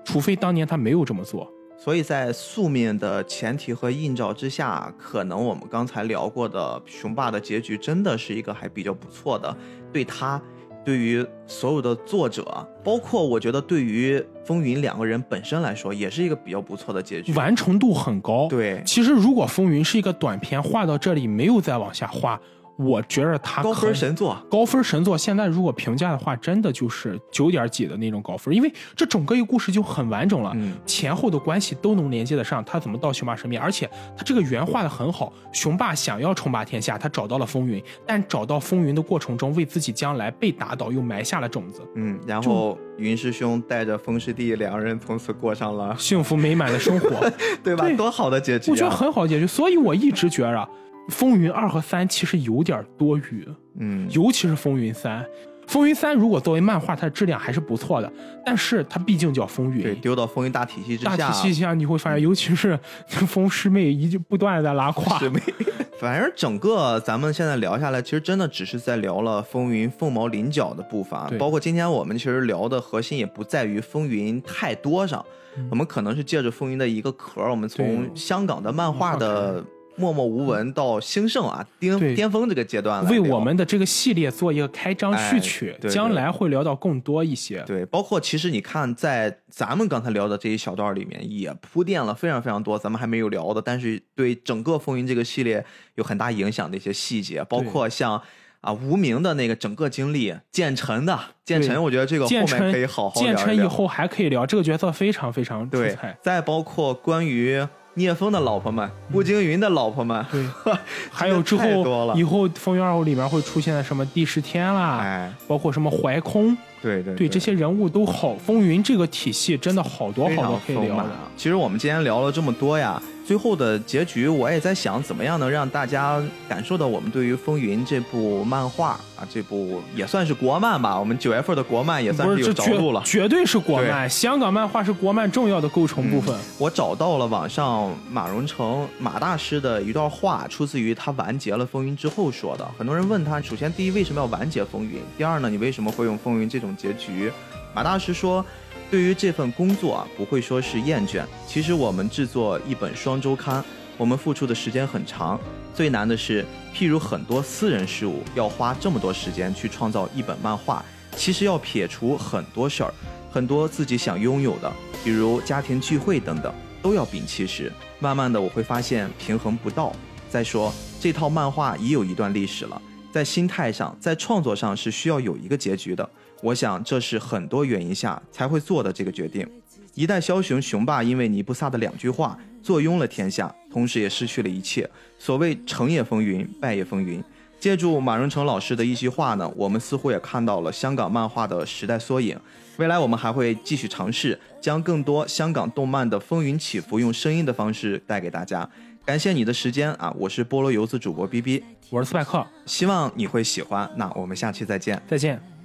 [0.03, 1.51] 除非当年他没有这么做。
[1.77, 9.57] 所以在宿命的前提和映照之下，可能我们刚才聊过的雄霸的结局真的是一个还比较不错的。
[9.91, 10.39] 对他，
[10.85, 12.43] 对于所有的作者，
[12.83, 18.47] 包括我觉得对于风云两个人本身来说，也是一个比较不错的结局，完成度很高。
[18.47, 22.39] 对，其实如果风云是一个短片，画到这里没有再往下画。
[22.77, 25.17] 我觉得他高分神作，高分神作。
[25.17, 32.63] 现在如果评价的话，真的就是九点几的那种高分，因为这整个一个故事就很完整了，前后的关系都能连接得上。
[32.65, 33.61] 他怎么到雄霸身边？
[33.61, 33.87] 而且
[34.17, 35.31] 他这个圆画的很好。
[35.51, 41.81] 雄霸想要称霸天下，他找到了风云，但找到风云的过程中，为自己将来被打倒又埋下了种子。
[41.95, 47.29] 嗯，然后云师兄带着风师弟两人从此过上了幸福美满的生活，
[47.63, 47.87] 对吧？
[47.95, 48.71] 多好的结局！
[48.71, 50.67] 我觉得很好结局，所以我一直觉着。
[51.09, 53.47] 风云二和三其实有点多余，
[53.79, 55.25] 嗯，尤其是风云三。
[55.67, 58.11] 风云三如果作为漫画，它的质量还是不错的，
[58.45, 65.17] 但是它毕竟叫风云，对，丢到风云大体系之下，大体系下你会发现，尤其是风师妹，一直不断的在拉胯。
[65.17, 65.39] 师妹，
[65.97, 75.23] 反正整个咱们现在聊下来，其实真的只是在聊了风云凤毛麟角的部分，包括今天我们其实聊的核心也不在于风云太多上，
[75.69, 79.63] 我们可能是借着风云的一个壳，我们从香港的漫画的。
[79.95, 87.63] 默默无闻到兴盛啊，巅巅峰这个阶段，为我们的这个系列做一个开章序曲，将来会聊到更多一些。
[87.67, 95.63] 对，包括其实你看，在咱们刚才聊的这一小段里面，也铺垫了非常非常多咱们还没有聊的，但是对整个风云这个系列
[95.95, 98.21] 有很大影响的一些细节，包括像
[98.61, 103.35] 啊无名的那个整个经历，建成的建成，我觉得这个后面可以好好聊。
[103.35, 106.17] 剑臣以后还可以聊这个角色，非常非常出彩。
[106.21, 107.67] 再包括关于。
[107.95, 110.45] 聂风的老婆们，步惊云的老婆们，对，
[111.11, 118.35] 还有之后以后风云二五里面会出现什么第十天啦，哎，包括什么怀空，对对对，这些人物都好。
[118.35, 121.05] 风云这个体系真的好多好多可以聊的。
[121.35, 123.01] 其实我们今天聊了这么多呀。
[123.31, 130.99] 最后的结局，我也在想，怎么样能让大家感受到我们对于《风云》这部漫画啊，这部也算是国漫吧。
[130.99, 134.09] 我们九月份的国漫也算是有着陆了，绝对是国漫。
[134.09, 136.37] 香港漫画是国漫重要的构成部分。
[136.57, 142.69] 我找到了网上马荣成马大师的一段话，出自于他完结了《风云》之后说的。
[142.77, 144.99] 很多人问他，首先第一，为什么要完结《风云》？
[145.17, 147.31] 第二呢，你为什么会用《风云》这种结局？
[147.73, 148.45] 马大师说。
[148.91, 151.23] 对于这份工作啊，不会说是厌倦。
[151.47, 153.63] 其实我们制作一本双周刊，
[153.97, 155.39] 我们付出的时间很长。
[155.73, 156.45] 最难的是，
[156.75, 160.83] 譬如很多私人事务要花这么多时间去创造一本漫画，
[161.15, 162.93] 其实要撇除很多事儿，
[163.31, 164.69] 很多自己想拥有的，
[165.05, 169.95] 比如家庭聚会等等，都要摒弃时，慢慢的我会发现平衡不到。
[170.29, 176.09] 再说这套漫画已有一段历史了，在心态上，在创作上是需要有一个结局的。
[176.41, 179.47] 我想这是很多原因下才会做的这个决定。
[179.93, 184.89] 一代枭雄雄霸因为尼布萨的两句话坐拥了天下，同时也失去了一切。
[185.19, 187.23] 所谓成也风云，败也风云。
[187.59, 192.39] 借助马荣成老师的一席话呢，我们似乎也看到了香港漫画的时代缩影。
[192.77, 198.67] 未来我们还会继续尝试，将更多香港动漫的风云起伏用声音的方式带给大家。
[199.05, 200.11] 感谢你的时间啊！
[200.17, 203.89] 我是菠萝游子主播 B B，我是斯派克，希望你会喜欢。
[203.95, 205.60] 那我们下期再见，再见。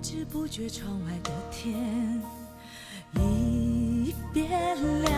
[0.00, 1.74] 不知不觉，窗外的天
[3.16, 4.48] 已变
[5.02, 5.12] 亮。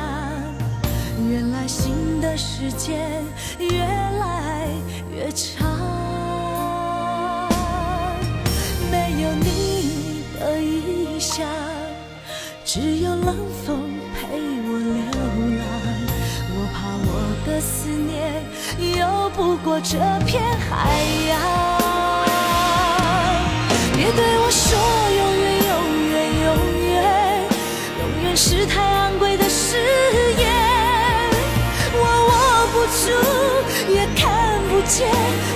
[1.30, 3.24] 原来新的时间
[3.60, 4.66] 越来
[5.14, 5.70] 越长。
[8.90, 11.46] 没有你的异乡，
[12.64, 15.02] 只有冷风陪我流
[15.58, 15.64] 浪。
[16.54, 17.12] 我怕我
[17.46, 18.42] 的思念
[18.98, 19.96] 游不过这
[20.26, 21.71] 片海洋。
[24.14, 24.78] 对我说
[25.16, 25.72] 永远，永
[26.10, 26.14] 远，
[26.44, 26.48] 永
[26.90, 26.94] 远，
[28.00, 29.76] 永远是太昂贵的誓
[30.38, 30.42] 言。
[31.94, 32.32] 我握
[32.72, 33.04] 不住，
[33.92, 35.08] 也看不见，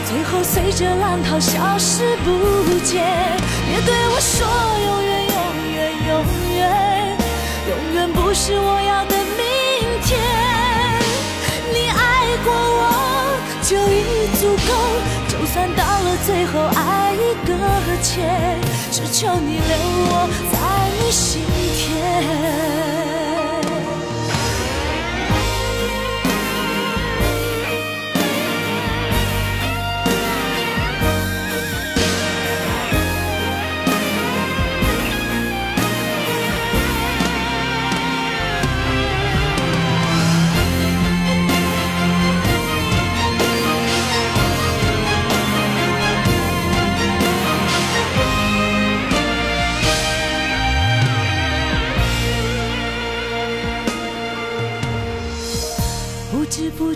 [0.09, 3.05] 最后随着浪涛消失不见。
[3.69, 4.47] 别对我说
[4.87, 5.37] 永远，永
[5.75, 5.79] 远，
[6.09, 6.11] 永
[6.57, 7.17] 远，
[7.69, 9.41] 永远不是我要的明
[10.03, 10.09] 天。
[11.73, 12.83] 你爱过我
[13.63, 14.73] 就已足够，
[15.57, 17.55] 但到了最后爱已搁
[18.03, 18.61] 浅，
[18.93, 19.63] 只求你留
[20.11, 20.55] 我在
[21.01, 21.43] 你心
[21.75, 22.96] 田。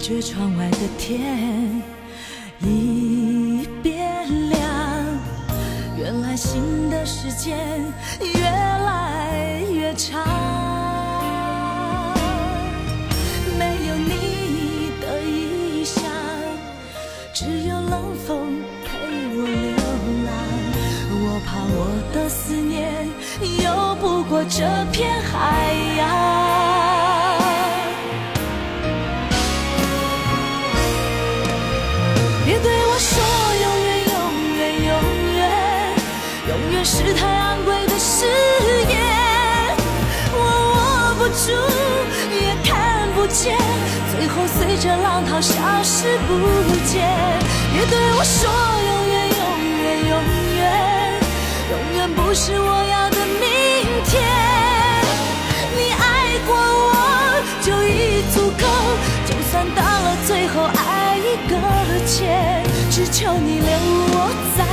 [0.01, 1.83] 觉，窗外的天
[2.61, 4.59] 已变亮。
[5.99, 7.59] 原来新的时间
[8.21, 10.25] 越来越长。
[13.59, 16.03] 没有你的异乡，
[17.35, 18.97] 只有冷风陪
[19.37, 19.77] 我流
[20.25, 20.33] 浪。
[21.13, 21.79] 我怕我
[22.15, 23.07] 的思念
[23.63, 25.20] 游不过这片
[36.85, 38.27] 是太昂贵的誓
[38.89, 38.99] 言。
[40.33, 40.39] 我
[40.73, 41.53] 握不住，
[42.35, 43.57] 也看不见，
[44.11, 46.31] 最后随着浪涛消失不
[46.87, 47.07] 见。
[47.73, 48.49] 别对我说
[48.89, 49.41] 永远，永
[49.79, 50.13] 远，永
[50.57, 50.61] 远，
[51.71, 53.45] 永远不是我要的明
[54.07, 54.11] 天。
[55.77, 56.03] 你爱
[56.47, 56.91] 过我
[57.63, 58.65] 就已足够，
[59.27, 61.55] 就算到了最后爱已搁
[62.07, 63.69] 浅，只求你留
[64.13, 64.65] 我在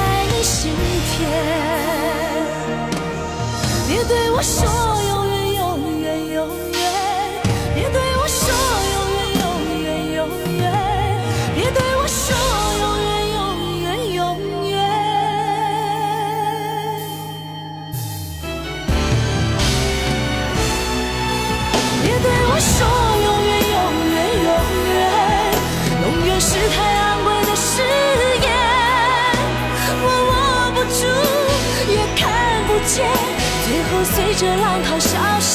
[0.43, 0.71] 心
[1.17, 1.67] 田。
[3.87, 4.67] 别对我说
[5.09, 5.26] 永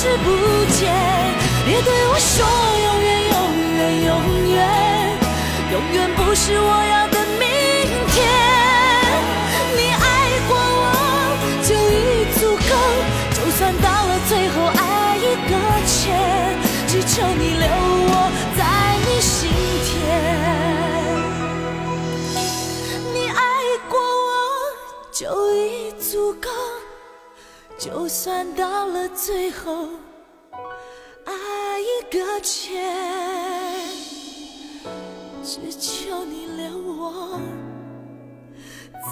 [0.02, 0.26] 消失不
[0.72, 0.90] 见。
[1.64, 2.44] 别对我说
[2.82, 3.38] 永远，永
[3.76, 4.10] 远，永
[4.50, 4.58] 远，
[5.70, 7.46] 永远不是我要的明
[8.10, 8.18] 天。
[9.76, 10.04] 你爱
[10.48, 10.84] 过我
[11.62, 12.70] 就已足够，
[13.30, 14.82] 就算到了最后爱
[15.18, 15.50] 已搁
[15.86, 16.02] 浅，
[16.88, 17.64] 只求你留
[18.10, 18.12] 我
[18.58, 18.60] 在
[19.06, 19.30] 你心
[19.86, 19.88] 田。
[23.14, 23.38] 你爱
[23.88, 24.28] 过我
[25.12, 25.22] 就
[25.54, 25.61] 已，
[28.02, 29.88] 就算到了最后
[31.24, 32.82] 爱已搁浅
[35.44, 37.40] 只求你留我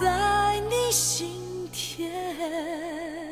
[0.00, 3.29] 在你心田。